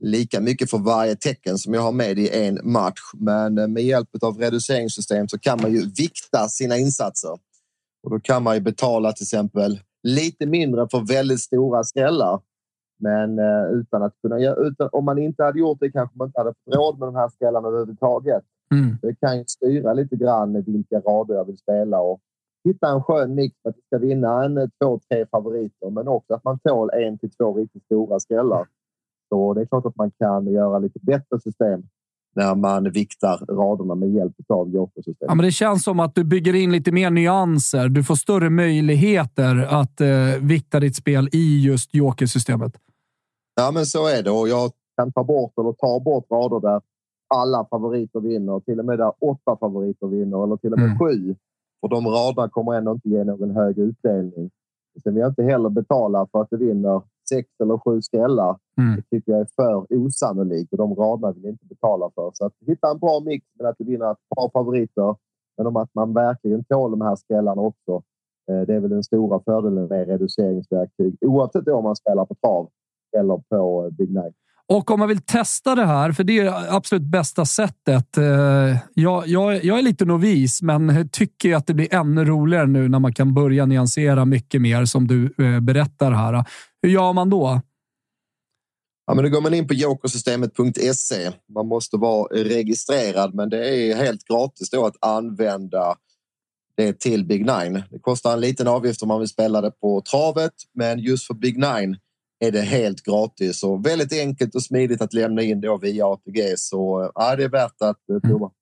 lika 0.05 0.41
mycket 0.41 0.71
för 0.71 0.79
varje 0.79 1.17
tecken 1.17 1.59
som 1.59 1.75
jag 1.75 1.81
har 1.81 1.93
med 1.93 2.19
i 2.19 2.47
en 2.47 2.59
match. 2.63 3.01
Men 3.15 3.59
eh, 3.59 3.69
med 3.69 3.83
hjälp 3.83 4.09
av 4.23 4.39
reduceringssystem 4.39 5.29
så 5.29 5.39
kan 5.39 5.59
man 5.63 5.73
ju 5.73 5.91
vikta 5.97 6.49
sina 6.49 6.77
insatser. 6.77 7.39
Och 8.03 8.11
då 8.11 8.21
kan 8.21 8.43
man 8.43 8.55
ju 8.55 8.61
betala 8.61 9.13
till 9.13 9.25
exempel 9.25 9.81
lite 10.03 10.47
mindre 10.47 10.89
för 10.91 11.07
väldigt 11.09 11.41
stora 11.41 11.85
skrällar. 11.85 12.41
Men 13.01 13.39
uh, 13.39 13.81
utan 13.81 14.03
att 14.03 14.15
kunna 14.23 14.55
utan, 14.55 14.89
om 14.93 15.05
man 15.05 15.19
inte 15.19 15.43
hade 15.43 15.59
gjort 15.59 15.81
det 15.81 15.91
kanske 15.91 16.19
man 16.19 16.29
inte 16.29 16.41
hade 16.41 16.55
fått 16.65 16.75
råd 16.75 16.99
med 16.99 17.09
de 17.09 17.15
här 17.15 17.29
skrällarna 17.29 17.69
överhuvudtaget. 17.69 18.43
Mm. 18.75 18.97
Det 19.03 19.15
kan 19.15 19.39
ju 19.39 19.45
styra 19.47 19.93
lite 19.93 20.17
grann 20.17 20.63
vilka 20.63 21.01
rader 21.01 21.35
jag 21.35 21.45
vill 21.45 21.59
spela 21.59 22.01
och 22.01 22.21
hitta 22.65 22.89
en 22.89 23.03
skön 23.03 23.35
mix 23.35 23.57
för 23.63 23.71
att 23.71 23.77
det 23.77 23.83
ska 23.83 23.99
vinna 23.99 24.45
en, 24.45 24.71
två, 24.81 25.01
tre 25.11 25.27
favoriter, 25.31 25.91
men 25.91 26.09
också 26.09 26.35
att 26.35 26.45
man 26.45 26.59
tål 26.59 26.91
en 26.91 27.19
till 27.19 27.31
två 27.31 27.55
riktigt 27.55 27.85
stora 27.85 28.21
skrällar. 28.21 28.67
Så 29.29 29.55
det 29.55 29.61
är 29.61 29.67
klart 29.67 29.87
att 29.87 29.97
man 29.97 30.11
kan 30.11 30.47
göra 30.47 30.79
lite 30.79 30.99
bättre 31.03 31.41
system 31.41 31.83
när 32.35 32.55
man 32.55 32.91
viktar 32.91 33.37
raderna 33.49 33.95
med 33.95 34.11
hjälp 34.11 34.35
av 34.49 34.69
jokersystemet. 34.69 35.29
Ja, 35.31 35.35
men 35.35 35.45
det 35.45 35.53
känns 35.53 35.85
som 35.85 36.01
att 36.01 36.15
du 36.15 36.25
bygger 36.25 36.55
in 36.55 36.73
lite 36.73 36.93
mer 36.93 37.11
nyanser. 37.11 37.89
Du 37.89 38.05
får 38.05 38.15
större 38.15 38.51
möjligheter 38.51 39.57
att 39.57 40.01
eh, 40.01 40.09
vikta 40.41 40.81
ditt 40.81 40.97
spel 40.97 41.29
i 41.33 41.65
just 41.65 41.95
jokersystemet. 41.95 42.73
Ja, 43.55 43.71
men 43.75 43.87
så 43.87 44.07
är 44.07 44.23
det 44.23 44.31
och 44.31 44.49
jag 44.49 44.71
kan 44.97 45.13
ta 45.13 45.25
bort 45.25 45.53
eller 45.59 45.73
ta 45.73 46.01
bort 46.01 46.27
rader 46.31 46.61
där 46.61 46.81
alla 47.35 47.67
favoriter 47.71 48.21
vinner, 48.21 48.61
till 48.61 48.79
och 48.79 48.85
med 48.85 48.99
där 48.99 49.13
åtta 49.21 49.57
favoriter 49.61 50.07
vinner 50.07 50.45
eller 50.45 50.57
till 50.57 50.73
och 50.73 50.79
med 50.79 50.87
mm. 50.89 50.99
sju. 50.99 51.35
Och 51.83 51.89
de 51.89 52.07
raderna 52.07 52.49
kommer 52.49 52.75
ändå 52.75 52.93
inte 52.93 53.09
ge 53.09 53.25
någon 53.25 53.51
hög 53.51 53.79
utdelning. 53.79 54.51
Sen 55.03 55.15
vill 55.15 55.21
jag 55.21 55.31
inte 55.31 55.43
heller 55.43 55.69
betala 55.69 56.27
för 56.33 56.41
att 56.41 56.51
det 56.51 56.57
vinner 56.57 57.03
sex 57.29 57.49
eller 57.63 57.79
sju 57.79 58.03
skrällar. 58.03 58.57
Mm. 58.79 58.97
Det 58.97 59.17
tycker 59.17 59.33
jag 59.33 59.41
är 59.41 59.49
för 59.57 59.87
osannolikt 59.97 60.73
och 60.73 60.79
de 60.79 60.95
raderna 60.95 61.33
vill 61.33 61.45
jag 61.45 61.53
inte 61.53 61.67
betala 61.67 62.11
för. 62.15 62.31
Så 62.35 62.47
att 62.47 62.53
hitta 62.67 62.91
en 62.91 62.99
bra 62.99 63.21
mix 63.25 63.47
med 63.59 63.69
att 63.69 63.79
du 63.79 63.85
vinner 63.85 64.13
ett 64.13 64.19
par 64.37 64.51
favoriter, 64.51 65.17
men 65.57 65.67
om 65.67 65.77
att 65.77 65.95
man 65.95 66.15
verkligen 66.15 66.65
tål 66.65 66.91
de 66.91 67.01
här 67.01 67.17
skrällarna 67.17 67.63
också. 67.63 68.03
Eh, 68.51 68.61
det 68.61 68.75
är 68.75 68.81
väl 68.81 68.91
den 68.91 69.03
stora 69.03 69.41
fördelen 69.41 69.87
med 69.87 70.09
reduceringsverktyg 70.09 71.17
oavsett 71.21 71.69
om 71.69 71.85
man 71.85 71.97
spelar 71.97 72.25
på 72.25 72.35
trav 72.35 72.69
eller 73.17 73.43
på 73.49 73.91
Big 73.99 74.11
Night. 74.15 74.35
Och 74.73 74.91
om 74.91 74.99
man 74.99 75.09
vill 75.09 75.23
testa 75.23 75.75
det 75.75 75.87
här, 75.87 76.13
för 76.13 76.25
det 76.25 76.39
är 76.39 76.75
absolut 76.77 77.03
bästa 77.03 77.45
sättet. 77.45 78.17
Eh, 78.17 78.77
jag, 78.95 79.29
jag, 79.29 79.65
jag 79.65 79.79
är 79.79 79.83
lite 79.83 80.05
novis, 80.05 80.63
men 80.63 81.09
tycker 81.09 81.55
att 81.55 81.67
det 81.67 81.75
blir 81.75 81.95
ännu 81.95 82.25
roligare 82.25 82.67
nu 82.67 82.89
när 82.89 82.99
man 82.99 83.15
kan 83.15 83.35
börja 83.35 83.67
nyansera 83.67 84.25
mycket 84.25 84.63
mer 84.63 84.85
som 84.85 85.07
du 85.07 85.35
eh, 85.39 85.61
berättar 85.61 86.13
här. 86.13 86.45
Hur 86.83 86.91
gör 86.91 87.13
man 87.13 87.31
då? 87.31 87.61
Ja, 89.07 89.15
men 89.15 89.25
då 89.25 89.31
går 89.31 89.41
man 89.41 89.55
in 89.55 89.69
på 89.69 89.75
jokersystemet.se. 89.75 91.31
Man 91.55 91.67
måste 91.67 91.97
vara 91.97 92.29
registrerad, 92.35 93.35
men 93.35 93.51
det 93.51 93.69
är 93.69 93.97
helt 93.97 94.25
gratis 94.25 94.71
då 94.71 94.87
att 94.87 94.97
använda 95.01 95.97
det 96.77 97.01
till 97.01 97.25
Big 97.27 97.41
Nine. 97.41 97.83
Det 97.91 97.99
kostar 98.01 98.33
en 98.33 98.41
liten 98.41 98.69
avgift 98.69 99.03
om 99.03 99.09
man 99.09 99.19
vill 99.19 99.29
spela 99.29 99.61
det 99.61 99.71
på 99.71 100.01
travet, 100.01 100.53
men 100.75 100.99
just 100.99 101.27
för 101.27 101.35
Big 101.35 101.59
Nine 101.59 101.97
är 102.43 102.53
det 102.53 102.61
helt 102.61 103.03
gratis 103.03 103.63
och 103.63 103.87
väldigt 103.87 104.13
enkelt 104.13 104.55
och 104.55 104.63
smidigt 104.63 105.03
att 105.03 105.13
lämna 105.13 105.43
in 105.43 105.61
då 105.61 105.79
via 105.79 106.07
ATG. 106.07 106.55
Så 106.57 107.11
ja, 107.15 107.37
det 107.37 107.45
är 107.45 107.49
värt 107.49 107.83
att 107.83 108.09
eh, 108.11 108.21
prova. 108.29 108.47
Mm. 108.47 108.53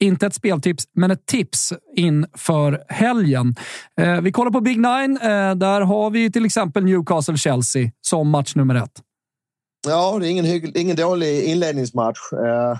Inte 0.00 0.26
ett 0.26 0.34
speltips, 0.34 0.84
men 0.92 1.10
ett 1.10 1.26
tips 1.26 1.72
inför 1.96 2.84
helgen. 2.88 3.54
Eh, 4.00 4.20
vi 4.20 4.32
kollar 4.32 4.50
på 4.50 4.60
Big 4.60 4.76
Nine. 4.76 5.18
Eh, 5.22 5.54
där 5.54 5.80
har 5.80 6.10
vi 6.10 6.32
till 6.32 6.44
exempel 6.44 6.84
Newcastle-Chelsea 6.84 7.90
som 8.00 8.30
match 8.30 8.54
nummer 8.54 8.74
ett. 8.74 9.02
Ja, 9.86 10.18
det 10.18 10.28
är 10.28 10.30
ingen, 10.30 10.76
ingen 10.76 10.96
dålig 10.96 11.44
inledningsmatch. 11.44 12.18
Eh, 12.32 12.78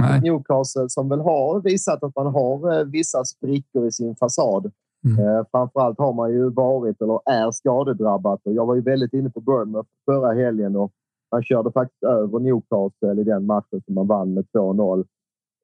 Newcastle 0.22 0.88
som 0.88 1.08
väl 1.08 1.20
har 1.20 1.60
visat 1.60 2.02
att 2.02 2.16
man 2.16 2.26
har 2.26 2.78
eh, 2.78 2.84
vissa 2.84 3.24
sprickor 3.24 3.86
i 3.86 3.92
sin 3.92 4.16
fasad. 4.16 4.72
Mm. 5.04 5.18
Eh, 5.18 5.44
framförallt 5.50 5.98
har 5.98 6.12
man 6.12 6.30
ju 6.30 6.50
varit 6.50 7.02
eller 7.02 7.20
är 7.24 7.50
skadedrabbat 7.50 8.40
och 8.44 8.52
jag 8.52 8.66
var 8.66 8.74
ju 8.74 8.80
väldigt 8.80 9.12
inne 9.12 9.30
på 9.30 9.40
Bournemouth 9.40 9.88
förra 10.04 10.32
helgen 10.32 10.76
och 10.76 10.92
man 11.32 11.42
körde 11.42 11.72
faktiskt 11.72 12.02
över 12.02 12.38
Newcastle 12.38 13.20
i 13.20 13.24
den 13.24 13.46
matchen 13.46 13.82
som 13.84 13.94
man 13.94 14.06
vann 14.06 14.34
med 14.34 14.44
2-0. 14.56 15.04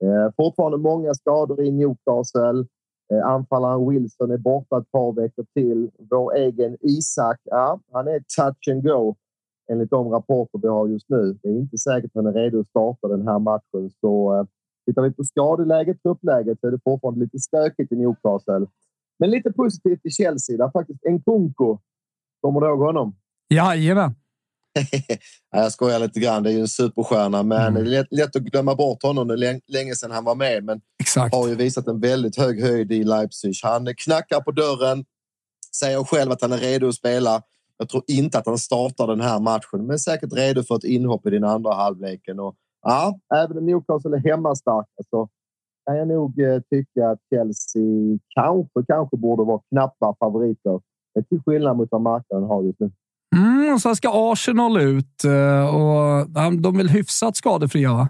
Eh, 0.02 0.32
fortfarande 0.36 0.78
många 0.78 1.14
skador 1.14 1.60
i 1.60 1.70
Newcastle. 1.70 2.66
Eh, 3.12 3.26
anfallaren 3.26 3.88
Wilson 3.88 4.30
är 4.30 4.38
borta 4.38 4.78
ett 4.78 4.90
par 4.90 5.12
veckor 5.12 5.46
till. 5.54 5.90
Vår 6.10 6.34
egen 6.34 6.76
Isak, 6.80 7.40
ja, 7.44 7.80
han 7.92 8.08
är 8.08 8.20
touch 8.36 8.68
and 8.70 8.82
go 8.82 9.14
enligt 9.70 9.90
de 9.90 10.08
rapporter 10.08 10.58
vi 10.62 10.68
har 10.68 10.88
just 10.88 11.08
nu. 11.08 11.38
Det 11.42 11.48
är 11.48 11.52
inte 11.52 11.78
säkert 11.78 12.10
att 12.16 12.24
han 12.24 12.26
är 12.26 12.32
redo 12.32 12.60
att 12.60 12.66
starta 12.66 13.08
den 13.08 13.28
här 13.28 13.38
matchen. 13.38 13.90
Så 14.00 14.38
eh, 14.38 14.44
tittar 14.86 15.02
vi 15.02 15.12
på 15.12 15.24
skadeläget, 15.24 16.02
truppläget, 16.02 16.60
så 16.60 16.66
är 16.66 16.70
det 16.70 16.80
fortfarande 16.84 17.20
lite 17.20 17.38
stökigt 17.38 17.92
i 17.92 17.96
Newcastle. 17.96 18.66
Men 19.18 19.30
lite 19.30 19.52
positivt 19.52 20.00
i 20.04 20.10
Chelsea, 20.10 20.56
där 20.56 20.70
faktiskt 20.70 21.00
Nkunku, 21.04 21.78
kommer 22.40 22.60
du 22.60 22.66
ihåg 22.66 22.80
honom? 22.80 23.16
Jajamän. 23.48 24.14
jag 25.50 25.72
skojar 25.72 25.98
lite 25.98 26.20
grann. 26.20 26.42
Det 26.42 26.50
är 26.50 26.52
ju 26.52 26.60
en 26.60 26.68
superstjärna, 26.68 27.42
men 27.42 27.60
mm. 27.60 27.74
det 27.74 27.80
är 27.80 27.84
lätt, 27.84 28.06
lätt, 28.10 28.36
att 28.36 28.42
glömma 28.42 28.74
bort 28.74 29.02
honom. 29.02 29.28
Det 29.28 29.34
är 29.34 29.60
länge 29.66 29.94
sedan 29.94 30.10
han 30.10 30.24
var 30.24 30.34
med, 30.34 30.64
men 30.64 30.80
Exakt. 31.00 31.34
har 31.34 31.48
ju 31.48 31.54
visat 31.54 31.86
en 31.86 32.00
väldigt 32.00 32.36
hög 32.36 32.62
höjd 32.62 32.92
i 32.92 33.04
Leipzig. 33.04 33.54
Han 33.62 33.94
knackar 33.96 34.40
på 34.40 34.50
dörren, 34.50 35.04
säger 35.76 36.04
själv 36.04 36.32
att 36.32 36.42
han 36.42 36.52
är 36.52 36.58
redo 36.58 36.88
att 36.88 36.94
spela. 36.94 37.42
Jag 37.78 37.88
tror 37.88 38.02
inte 38.06 38.38
att 38.38 38.46
han 38.46 38.58
startar 38.58 39.06
den 39.06 39.20
här 39.20 39.40
matchen, 39.40 39.86
men 39.86 39.98
säkert 39.98 40.32
redo 40.32 40.62
för 40.62 40.76
ett 40.76 40.84
inhopp 40.84 41.26
i 41.26 41.30
den 41.30 41.44
andra 41.44 41.74
halvleken. 41.74 42.40
Och, 42.40 42.54
ja, 42.82 43.18
även 43.34 43.58
om 43.58 43.66
Newcastle 43.66 44.16
är 44.16 44.30
hemmastarka 44.30 45.02
så 45.10 45.28
kan 45.86 45.96
jag 45.96 46.08
nog 46.08 46.40
eh, 46.40 46.60
tycka 46.70 47.08
att 47.08 47.18
Chelsea 47.30 48.18
kanske, 48.34 48.84
kanske 48.86 49.16
borde 49.16 49.44
vara 49.44 49.60
knappa 49.70 50.16
favoriter. 50.18 50.80
Till 51.28 51.42
skillnad 51.46 51.76
mot 51.76 51.88
vad 51.90 52.00
marknaden 52.00 52.48
har 52.48 52.62
just 52.62 52.80
nu. 52.80 52.90
Mm, 53.36 53.74
och 53.74 53.80
sen 53.80 53.96
ska 53.96 54.32
Arsenal 54.32 54.80
ut 54.80 55.24
eh, 55.24 55.74
och 55.74 56.30
de 56.60 56.74
är 56.74 56.76
väl 56.76 56.88
hyfsat 56.88 57.36
skadefria, 57.36 57.92
va? 57.92 58.08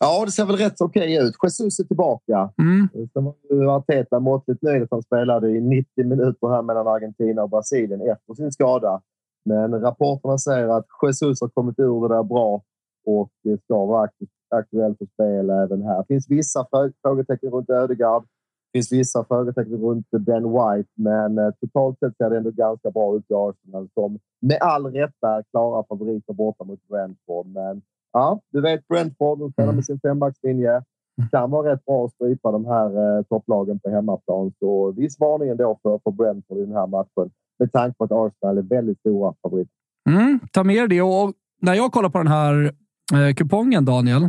Ja, 0.00 0.24
det 0.24 0.30
ser 0.30 0.44
väl 0.44 0.56
rätt 0.56 0.80
okej 0.80 1.16
ut. 1.16 1.34
Jesus 1.42 1.78
är 1.78 1.84
tillbaka. 1.84 2.50
Mm. 2.58 2.88
Sen 3.12 3.24
var 3.24 3.76
Arteta 3.76 4.20
måttligt 4.20 4.62
nöjd 4.62 4.82
att 4.82 4.88
han 4.90 5.02
spelade 5.02 5.50
i 5.50 5.60
90 5.60 6.04
minuter 6.04 6.48
här 6.48 6.62
mellan 6.62 6.86
Argentina 6.86 7.42
och 7.42 7.50
Brasilien 7.50 8.00
efter 8.00 8.34
sin 8.34 8.52
skada. 8.52 9.00
Men 9.44 9.80
rapporterna 9.80 10.38
säger 10.38 10.68
att 10.68 10.86
Jesus 11.02 11.40
har 11.40 11.48
kommit 11.48 11.78
ur 11.78 12.08
det 12.08 12.14
där 12.14 12.22
bra 12.22 12.62
och 13.06 13.30
ska 13.64 13.84
vara 13.86 14.08
aktuell 14.52 14.96
för 14.96 15.06
spel 15.06 15.50
även 15.50 15.82
här. 15.82 16.04
Finns 16.08 16.30
vissa 16.30 16.66
frågetecken 17.02 17.50
runt 17.50 17.70
Ödegaard. 17.70 18.22
Det 18.22 18.78
finns 18.78 18.92
vissa 18.92 19.24
frågetecken 19.24 19.76
runt 19.76 20.06
Ben 20.10 20.42
White, 20.42 20.90
men 20.94 21.38
eh, 21.38 21.50
totalt 21.60 21.98
sett 21.98 22.16
ser 22.16 22.30
det 22.30 22.36
ändå 22.36 22.50
ganska 22.50 22.90
bra 22.90 23.16
ut 23.16 23.30
i 23.30 23.34
Arsenal 23.34 23.88
som 23.94 24.18
med 24.40 24.58
all 24.60 24.86
rätta 24.86 25.28
är 25.28 25.42
klara 25.50 25.84
favoriter 25.88 26.32
borta 26.32 26.64
mot 26.64 26.88
Brentford. 26.88 27.46
Men 27.46 27.82
ja, 28.12 28.40
du 28.52 28.60
vet 28.60 28.88
Brentford, 28.88 29.38
de 29.38 29.52
spelar 29.52 29.72
med 29.72 29.84
sin 29.84 30.00
fembackslinje. 30.00 30.82
Kan 31.30 31.50
vara 31.50 31.72
rätt 31.72 31.84
bra 31.84 32.04
att 32.04 32.12
strypa 32.12 32.52
de 32.52 32.66
här 32.66 33.18
eh, 33.18 33.22
topplagen 33.22 33.78
på 33.78 33.90
hemmaplan. 33.90 34.52
Så 34.58 34.92
viss 34.92 35.20
varning 35.20 35.48
ändå 35.48 35.78
för, 35.82 36.00
för 36.04 36.10
Brentford 36.10 36.58
i 36.58 36.60
den 36.60 36.76
här 36.76 36.86
matchen 36.86 37.30
med 37.58 37.72
tanke 37.72 37.96
på 37.98 38.04
att 38.04 38.12
Arsenal 38.12 38.58
är 38.58 38.62
väldigt 38.62 38.98
stora 38.98 39.34
favoriter. 39.42 39.74
Mm, 40.10 40.40
ta 40.52 40.64
med 40.64 40.90
det. 40.90 41.02
Och 41.02 41.32
när 41.60 41.74
jag 41.74 41.92
kollar 41.92 42.08
på 42.08 42.18
den 42.18 42.26
här 42.26 42.72
eh, 43.14 43.34
kupongen, 43.34 43.84
Daniel, 43.84 44.28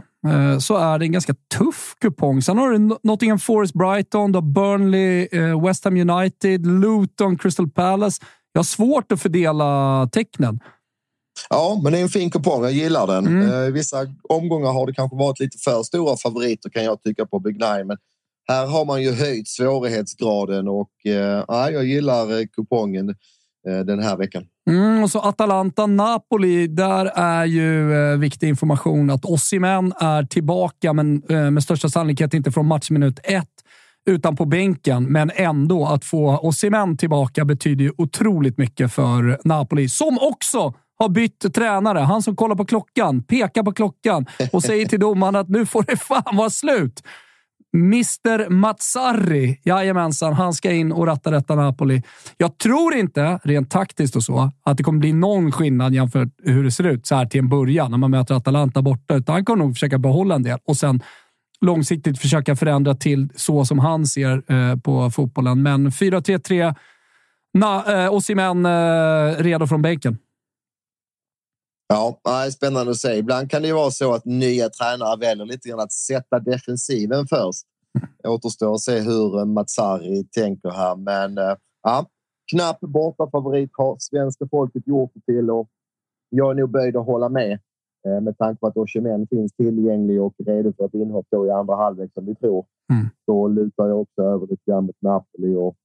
så 0.59 0.77
är 0.77 0.99
det 0.99 1.05
en 1.05 1.11
ganska 1.11 1.35
tuff 1.57 1.95
kupong. 2.01 2.41
Sen 2.41 2.57
har 2.57 2.69
du 2.71 2.97
Nottingham 3.03 3.39
Forest, 3.39 3.73
Brighton, 3.73 4.31
då 4.31 4.41
Burnley, 4.41 5.27
eh, 5.31 5.65
West 5.65 5.83
Ham 5.83 5.97
United, 5.97 6.65
Luton, 6.65 7.37
Crystal 7.37 7.69
Palace. 7.69 8.23
Jag 8.53 8.59
har 8.59 8.63
svårt 8.63 9.11
att 9.11 9.21
fördela 9.21 10.09
tecknen. 10.11 10.59
Ja, 11.49 11.79
men 11.83 11.91
det 11.91 11.99
är 11.99 12.03
en 12.03 12.09
fin 12.09 12.31
kupong. 12.31 12.63
Jag 12.63 12.71
gillar 12.71 13.07
den. 13.07 13.27
Mm. 13.27 13.51
Eh, 13.51 13.73
vissa 13.73 13.97
omgångar 14.29 14.71
har 14.71 14.87
det 14.87 14.93
kanske 14.93 15.17
varit 15.17 15.39
lite 15.39 15.57
för 15.57 15.83
stora 15.83 16.17
favoriter 16.17 16.69
kan 16.69 16.83
jag 16.83 17.03
tycka 17.03 17.25
på 17.25 17.39
Big 17.39 17.53
Nine. 17.59 17.87
Men 17.87 17.97
här 18.47 18.67
har 18.67 18.85
man 18.85 19.01
ju 19.01 19.11
höjt 19.11 19.47
svårighetsgraden 19.47 20.67
och 20.67 21.05
eh, 21.05 21.43
jag 21.47 21.85
gillar 21.85 22.39
eh, 22.39 22.45
kupongen 22.45 23.09
eh, 23.09 23.15
Eh, 23.67 23.79
den 23.79 23.99
här 23.99 24.17
veckan. 24.17 24.45
Mm, 24.69 25.03
och 25.03 25.11
så 25.11 25.19
Atalanta-Napoli. 25.19 26.67
Där 26.67 27.05
är 27.05 27.45
ju 27.45 27.93
eh, 27.93 28.17
viktig 28.17 28.47
information 28.47 29.09
att 29.09 29.25
Osimhen 29.25 29.93
är 29.99 30.23
tillbaka, 30.23 30.93
men 30.93 31.23
eh, 31.29 31.51
med 31.51 31.63
största 31.63 31.89
sannolikhet 31.89 32.33
inte 32.33 32.51
från 32.51 32.67
matchminut 32.67 33.19
ett 33.23 33.49
utan 34.09 34.35
på 34.35 34.45
bänken. 34.45 35.03
Men 35.03 35.31
ändå, 35.35 35.85
att 35.85 36.05
få 36.05 36.37
Osimhen 36.37 36.97
tillbaka 36.97 37.45
betyder 37.45 37.83
ju 37.83 37.91
otroligt 37.97 38.57
mycket 38.57 38.93
för 38.93 39.39
Napoli, 39.43 39.89
som 39.89 40.17
också 40.21 40.73
har 40.99 41.09
bytt 41.09 41.53
tränare. 41.53 41.99
Han 41.99 42.21
som 42.21 42.35
kollar 42.35 42.55
på 42.55 42.65
klockan, 42.65 43.23
pekar 43.23 43.63
på 43.63 43.71
klockan 43.71 44.25
och 44.51 44.63
säger 44.63 44.85
till 44.85 44.99
domaren 44.99 45.35
att 45.35 45.49
nu 45.49 45.65
får 45.65 45.83
det 45.87 45.97
fan 45.97 46.35
vara 46.35 46.49
slut. 46.49 47.03
Mr 47.73 48.49
Mazzarri, 48.49 49.59
jajamensan, 49.63 50.33
han 50.33 50.53
ska 50.53 50.71
in 50.71 50.91
och 50.91 51.07
ratta 51.07 51.31
detta 51.31 51.55
Napoli. 51.55 52.01
Jag 52.37 52.57
tror 52.57 52.93
inte, 52.95 53.39
rent 53.43 53.71
taktiskt 53.71 54.15
och 54.15 54.23
så, 54.23 54.51
att 54.63 54.77
det 54.77 54.83
kommer 54.83 54.99
bli 54.99 55.13
någon 55.13 55.51
skillnad 55.51 55.93
jämfört 55.93 56.29
hur 56.43 56.63
det 56.63 56.71
ser 56.71 56.83
ut 56.83 57.07
så 57.07 57.15
här 57.15 57.25
till 57.25 57.39
en 57.39 57.49
början 57.49 57.91
när 57.91 57.97
man 57.97 58.11
möter 58.11 58.35
Atalanta 58.35 58.81
borta, 58.81 59.15
utan 59.15 59.33
han 59.33 59.45
kommer 59.45 59.63
nog 59.63 59.73
försöka 59.73 59.97
behålla 59.97 60.35
en 60.35 60.43
del 60.43 60.59
och 60.65 60.77
sen 60.77 61.01
långsiktigt 61.61 62.19
försöka 62.19 62.55
förändra 62.55 62.95
till 62.95 63.29
så 63.35 63.65
som 63.65 63.79
han 63.79 64.05
ser 64.05 64.51
eh, 64.51 64.75
på 64.79 65.11
fotbollen. 65.11 65.63
Men 65.63 65.89
4-3-3, 65.89 66.75
eh, 67.87 68.13
Osimhen 68.13 68.65
eh, 68.65 69.43
redo 69.43 69.67
från 69.67 69.81
bänken. 69.81 70.17
Ja, 71.87 72.19
spännande 72.51 72.91
att 72.91 72.97
se. 72.97 73.15
Ibland 73.15 73.51
kan 73.51 73.61
det 73.61 73.67
ju 73.67 73.73
vara 73.73 73.91
så 73.91 74.13
att 74.13 74.25
nya 74.25 74.69
tränare 74.69 75.19
väljer 75.19 75.45
lite 75.45 75.69
grann 75.69 75.79
att 75.79 75.91
sätta 75.91 76.39
defensiven 76.39 77.27
först. 77.27 77.63
Det 78.23 78.29
återstår 78.29 78.73
att 78.73 78.81
se 78.81 78.99
hur 78.99 79.45
Matsari 79.45 80.23
tänker 80.23 80.69
här, 80.69 80.95
men 80.95 81.37
eh, 81.37 81.55
ja, 81.83 82.05
knapp 82.51 82.79
bortafavorit 82.79 83.69
har 83.73 83.95
svenska 83.99 84.47
folket 84.51 84.87
gjort 84.87 85.11
det 85.13 85.33
till 85.33 85.49
och 85.49 85.69
jag 86.29 86.51
är 86.51 86.55
nog 86.55 86.69
böjd 86.69 86.97
att 86.97 87.05
hålla 87.05 87.29
med 87.29 87.59
eh, 88.07 88.21
med 88.21 88.37
tanke 88.37 88.59
på 88.59 88.67
att 88.67 88.77
Oshimen 88.77 89.27
finns 89.27 89.53
tillgänglig 89.53 90.21
och 90.21 90.33
redo 90.45 90.73
för 90.77 90.85
ett 90.85 90.93
inhopp 90.93 91.27
i 91.47 91.49
andra 91.49 91.75
halvlek 91.75 92.11
som 92.13 92.25
vi 92.25 92.35
tror. 92.35 92.65
Mm. 92.93 93.05
Så 93.25 93.47
lutar 93.47 93.87
jag 93.87 94.01
också 94.01 94.21
över 94.21 94.47
lite 94.47 94.63
grann 94.71 94.85
mot 94.85 95.01
Napoli 95.01 95.55
och 95.55 95.75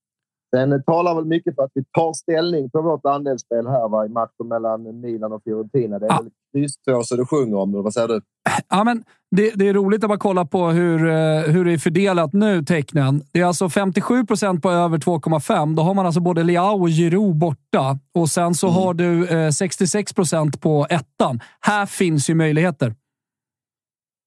Sen 0.56 0.82
talar 0.82 1.14
väl 1.14 1.24
mycket 1.24 1.54
för 1.54 1.62
att 1.62 1.70
vi 1.74 1.84
tar 1.84 2.12
ställning 2.12 2.70
på 2.70 2.82
vårt 2.82 3.06
andelsspel 3.06 3.66
här 3.66 3.88
va, 3.88 4.06
i 4.06 4.08
matchen 4.08 4.48
mellan 4.48 5.00
Milan 5.00 5.32
och 5.32 5.42
Fiorentina. 5.44 5.98
Det 5.98 6.06
är 6.06 6.10
ja. 6.10 6.20
väl 6.22 6.30
kryss 6.52 6.74
så 7.08 7.16
det 7.16 7.26
sjunger 7.26 7.56
om. 7.56 7.72
Vad 7.72 7.92
säger 7.92 8.08
du? 8.08 8.20
Ja, 8.68 8.84
men 8.84 9.04
det, 9.30 9.50
det, 9.54 9.68
är 9.68 9.74
roligt 9.74 10.04
att 10.04 10.08
bara 10.08 10.18
kolla 10.18 10.44
på 10.44 10.66
hur, 10.66 11.08
eh, 11.08 11.40
hur 11.40 11.64
det 11.64 11.72
är 11.72 11.78
fördelat 11.78 12.32
nu, 12.32 12.64
tecknen. 12.64 13.22
Det 13.32 13.40
är 13.40 13.44
alltså 13.44 13.68
57 13.68 14.26
procent 14.26 14.62
på 14.62 14.70
över 14.70 14.98
2,5. 14.98 15.76
Då 15.76 15.82
har 15.82 15.94
man 15.94 16.06
alltså 16.06 16.20
både 16.20 16.42
Leao 16.42 16.82
och 16.82 16.88
Giroud 16.88 17.36
borta. 17.36 17.98
Och 18.14 18.28
sen 18.28 18.54
så 18.54 18.66
mm. 18.66 18.80
har 18.80 18.94
du 18.94 19.28
eh, 19.28 19.50
66 19.50 20.12
procent 20.12 20.60
på 20.60 20.86
ettan. 20.90 21.40
Här 21.60 21.86
finns 21.86 22.30
ju 22.30 22.34
möjligheter. 22.34 22.94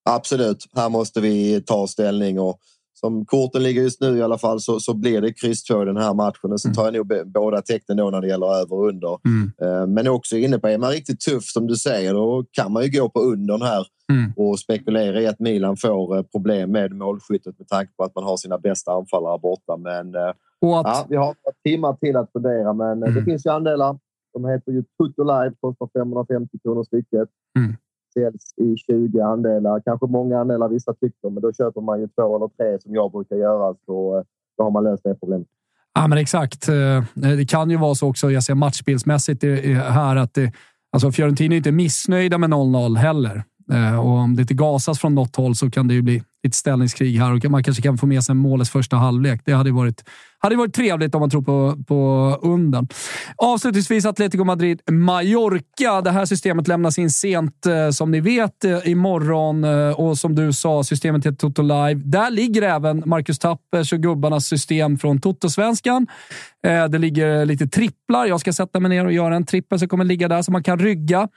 Absolut. 0.10 0.66
Här 0.76 0.90
måste 0.90 1.22
vi 1.22 1.62
ta 1.62 1.88
ställning. 1.88 2.40
och 2.40 2.60
som 2.94 3.26
korten 3.26 3.64
ligger 3.64 3.82
just 3.82 4.02
nu 4.02 4.18
i 4.18 4.22
alla 4.22 4.38
fall 4.38 4.60
så, 4.60 4.80
så 4.80 4.94
blir 4.94 5.22
det 5.22 5.34
kryss 5.34 5.64
2 5.64 5.82
i 5.82 5.86
den 5.86 5.98
här 5.98 6.14
matchen. 6.14 6.52
Och 6.52 6.62
så 6.62 6.68
mm. 6.68 6.76
tar 6.76 6.86
jag 6.86 6.94
nog 6.94 7.32
båda 7.32 7.62
tecknen 7.62 7.98
då 7.98 8.10
när 8.10 8.22
det 8.22 8.28
gäller 8.28 8.62
över 8.62 8.74
och 8.74 8.88
under. 8.88 9.20
Mm. 9.26 9.52
Eh, 9.62 9.88
men 9.88 10.08
också 10.08 10.38
inne 10.38 10.60
på, 10.60 10.68
är 10.68 10.78
man 10.78 10.92
riktigt 10.92 11.20
tuff 11.20 11.44
som 11.44 11.68
du 11.68 11.76
säger, 11.76 12.14
då 12.14 12.46
kan 12.52 12.72
man 12.72 12.84
ju 12.84 13.00
gå 13.00 13.10
på 13.10 13.20
undern 13.20 13.62
här 13.62 13.88
mm. 14.12 14.34
och 14.36 14.60
spekulera 14.60 15.22
i 15.22 15.28
att 15.28 15.40
Milan 15.40 15.78
får 15.78 16.18
eh, 16.18 16.24
problem 16.24 16.72
med 16.72 16.92
målskyttet 16.92 17.60
med 17.60 17.68
tanke 17.68 17.94
på 17.98 18.04
att 18.04 18.16
man 18.16 18.24
har 18.24 18.38
sina 18.38 18.58
bästa 18.58 18.92
anfallare 18.92 19.40
borta. 19.40 19.78
Men 19.78 20.16
eh, 20.16 20.22
att... 20.22 20.36
ja, 20.60 21.06
vi 21.10 21.16
har 21.16 21.36
timmar 21.64 21.94
till 21.94 22.16
att 22.16 22.32
fundera, 22.32 22.74
men 22.74 23.00
det 23.00 23.08
mm. 23.08 23.26
finns 23.26 23.46
ju 23.46 23.50
andelar. 23.50 24.00
De 24.34 24.46
heter 24.46 24.72
ju 24.72 24.84
Tutto 24.84 25.24
Live, 25.24 25.54
kostar 25.60 25.90
550 25.94 26.58
kronor 26.64 26.84
stycket. 26.84 27.30
Mm 27.60 27.76
säljs 28.14 28.54
i 28.58 28.78
20 28.78 29.22
andelar. 29.22 29.82
Kanske 29.86 30.08
många 30.08 30.40
andelar 30.40 30.70
vissa 30.70 30.94
tycker, 30.94 31.30
men 31.30 31.42
då 31.42 31.54
köper 31.54 31.82
man 31.82 32.00
ju 32.00 32.08
två 32.08 32.36
eller 32.36 32.48
tre 32.48 32.80
som 32.82 32.96
jag 32.96 33.12
brukar 33.12 33.36
göra. 33.36 33.76
Så 33.86 34.18
eh, 34.18 34.24
då 34.58 34.64
har 34.64 34.72
man 34.72 34.84
löst 34.84 35.04
det 35.04 35.16
problemet. 35.16 35.48
Ja, 35.94 36.08
men 36.08 36.18
exakt. 36.18 36.70
Eh, 36.70 37.04
det 37.38 37.50
kan 37.50 37.70
ju 37.70 37.78
vara 37.78 37.96
så 37.96 38.10
också. 38.10 38.32
Jag 38.32 38.44
ser 38.44 38.56
matchbildsmässigt 38.56 39.44
eh, 39.44 39.52
här 39.76 40.16
att 40.16 40.34
det, 40.34 40.52
alltså 40.92 41.12
Fiorentina 41.12 41.56
är 41.56 41.58
inte 41.58 41.72
missnöjda 41.72 42.38
med 42.38 42.50
0-0 42.50 42.96
heller. 42.96 43.44
Och 44.04 44.10
om 44.10 44.36
det 44.36 44.42
inte 44.42 44.54
gasas 44.54 45.00
från 45.00 45.16
något 45.16 45.36
håll 45.36 45.56
så 45.56 45.72
kan 45.72 45.88
det 45.88 45.94
ju 45.94 46.02
bli 46.02 46.24
ett 46.48 46.56
ställningskrig 46.56 47.18
här 47.18 47.34
och 47.34 47.52
man 47.52 47.64
kanske 47.64 47.84
kan 47.84 47.98
få 47.98 48.06
med 48.06 48.24
sig 48.24 48.36
målets 48.36 48.72
första 48.72 48.96
halvlek. 48.96 49.42
Det 49.46 49.54
hade 49.54 49.72
varit 49.72 50.04
hade 50.42 50.56
varit 50.56 50.74
trevligt 50.74 51.16
om 51.16 51.20
man 51.20 51.30
tror 51.30 51.42
på, 51.42 51.84
på 51.88 52.40
unden. 52.42 52.88
Avslutningsvis 53.36 54.06
Atletico 54.06 54.44
Madrid 54.44 54.82
Mallorca. 54.92 56.02
Det 56.02 56.12
här 56.12 56.26
systemet 56.26 56.68
lämnas 56.68 56.98
in 56.98 57.10
sent, 57.10 57.66
eh, 57.66 57.90
som 57.90 58.12
ni 58.12 58.20
vet, 58.20 58.66
eh, 58.66 58.88
imorgon. 58.88 59.64
Eh, 59.64 60.00
och 60.00 60.18
som 60.18 60.36
du 60.36 60.54
sa, 60.54 60.84
systemet 60.84 61.26
heter 61.26 61.38
Toto 61.38 61.62
Live. 61.62 62.02
Där 62.06 62.30
ligger 62.30 62.62
även 62.62 63.04
Marcus 63.06 63.40
Tappers 63.40 63.94
och 63.94 64.00
gubbarnas 64.00 64.46
system 64.46 64.98
från 64.98 65.22
Toto-svenskan. 65.22 66.08
Det 66.64 66.98
ligger 66.98 67.46
lite 67.46 67.68
tripplar. 67.68 68.26
Jag 68.26 68.40
ska 68.40 68.54
sätta 68.54 68.80
mig 68.80 68.90
ner 68.90 69.06
och 69.06 69.12
göra 69.12 69.36
en 69.36 69.46
trippel 69.46 69.80
som 69.80 69.88
kommer 69.88 70.06
ligga 70.06 70.28
där 70.28 70.42
så 70.42 70.52
man 70.52 70.64
kan 70.64 70.80
rygga. 70.80 71.28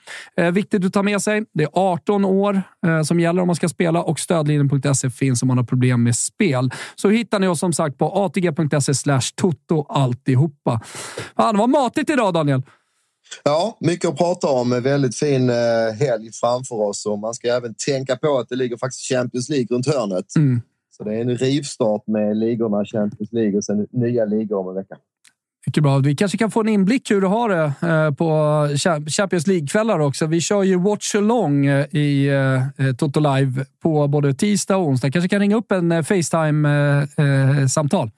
Viktigt 0.53 0.85
att 0.85 0.93
ta 0.93 1.03
med 1.03 1.23
sig. 1.23 1.45
Det 1.55 1.65
är 1.65 1.71
18 1.73 2.25
år 2.25 2.63
som 3.05 3.21
gäller 3.21 3.43
om 3.43 3.47
man 3.47 3.57
ska 3.57 3.69
spela 3.69 4.03
och 4.03 4.21
stödlinjen.se 4.21 4.94
finns 5.11 5.43
om 5.43 5.49
man 5.49 5.59
har 5.59 5.65
problem 5.65 6.03
med 6.03 6.17
spel. 6.17 6.71
Så 6.95 7.09
hittar 7.09 7.39
ni 7.39 7.47
oss 7.47 7.61
som 7.61 7.73
sagt 7.73 7.99
på 7.99 8.25
atg.se 8.25 8.95
slash 8.95 9.35
toto 9.35 9.87
alltihopa. 9.89 10.81
Fan, 11.37 11.59
vad 11.59 11.71
matigt 11.71 12.11
idag, 12.11 12.35
Daniel. 12.35 12.63
Ja, 13.45 13.77
mycket 13.81 14.11
att 14.11 14.17
prata 14.17 14.49
om. 14.49 14.71
Väldigt 14.71 15.17
fin 15.17 15.51
eh, 15.51 15.57
helg 15.99 16.31
framför 16.33 16.75
oss 16.75 17.07
och 17.07 17.19
man 17.19 17.35
ska 17.35 17.49
även 17.49 17.75
tänka 17.87 18.17
på 18.17 18.39
att 18.39 18.49
det 18.49 18.57
ligger 18.57 18.77
faktiskt 18.77 19.09
Champions 19.09 19.49
League 19.49 19.67
runt 19.71 19.87
hörnet. 19.87 20.37
Mm. 20.37 20.61
Så 20.91 21.05
det 21.05 21.15
är 21.15 21.21
en 21.21 21.37
rivstart 21.37 22.07
med 22.07 22.37
ligorna 22.37 22.85
Champions 22.85 23.33
League 23.33 23.57
och 23.57 23.65
sen 23.65 23.87
nya 23.91 24.25
ligor 24.25 24.59
om 24.59 24.69
en 24.69 24.75
vecka. 24.75 24.97
Mycket 25.67 25.83
bra. 25.83 25.99
Vi 25.99 26.17
kanske 26.17 26.39
kan 26.39 26.51
få 26.51 26.61
en 26.61 26.69
inblick 26.69 27.11
hur 27.11 27.21
du 27.21 27.27
har 27.27 27.49
det 27.49 27.73
eh, 27.89 28.11
på 28.11 28.69
Champions 29.09 29.47
League-kvällar 29.47 29.99
också. 29.99 30.27
Vi 30.27 30.41
kör 30.41 30.63
ju 30.63 30.79
Watch 30.79 31.15
Along 31.15 31.67
eh, 31.67 31.95
i 31.95 32.31
Toto 32.99 33.21
Live 33.21 33.65
på 33.83 34.09
både 34.09 34.35
tisdag 34.35 34.77
och 34.77 34.87
onsdag. 34.87 35.11
Kanske 35.11 35.29
kan 35.29 35.41
ringa 35.41 35.57
upp 35.57 35.73
en 35.73 36.05
Facetime-samtal. 36.05 38.11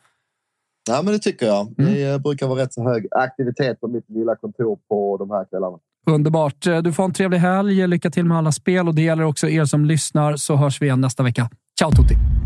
Ja, 0.88 1.02
men 1.02 1.12
det 1.12 1.18
tycker 1.18 1.46
jag. 1.46 1.74
Mm. 1.78 1.94
Det 1.94 2.04
eh, 2.04 2.18
brukar 2.18 2.46
vara 2.46 2.62
rätt 2.62 2.72
så 2.72 2.82
hög 2.82 3.06
aktivitet 3.11 3.80
på 3.80 3.88
mitt 3.88 4.11
lilla 4.11 4.37
kontor 4.37 4.78
på 4.88 5.16
de 5.16 5.30
här 5.30 5.44
kvällarna. 5.44 5.78
Underbart. 6.11 6.66
Eh, 6.66 6.78
du 6.78 6.92
får 6.92 7.04
en 7.04 7.12
trevlig 7.12 7.38
helg. 7.38 7.87
Lycka 7.87 8.11
till 8.11 8.24
med 8.24 8.38
alla 8.38 8.52
spel 8.52 8.88
och 8.88 8.94
det 8.94 9.02
gäller 9.02 9.24
också 9.24 9.48
er 9.48 9.64
som 9.64 9.85
lyssnar 9.85 10.37
så 10.37 10.56
hörs 10.56 10.82
vi 10.82 10.87
igen 10.87 11.00
nästa 11.00 11.22
vecka. 11.22 11.50
Ciao 11.78 11.90
Tutti! 11.90 12.45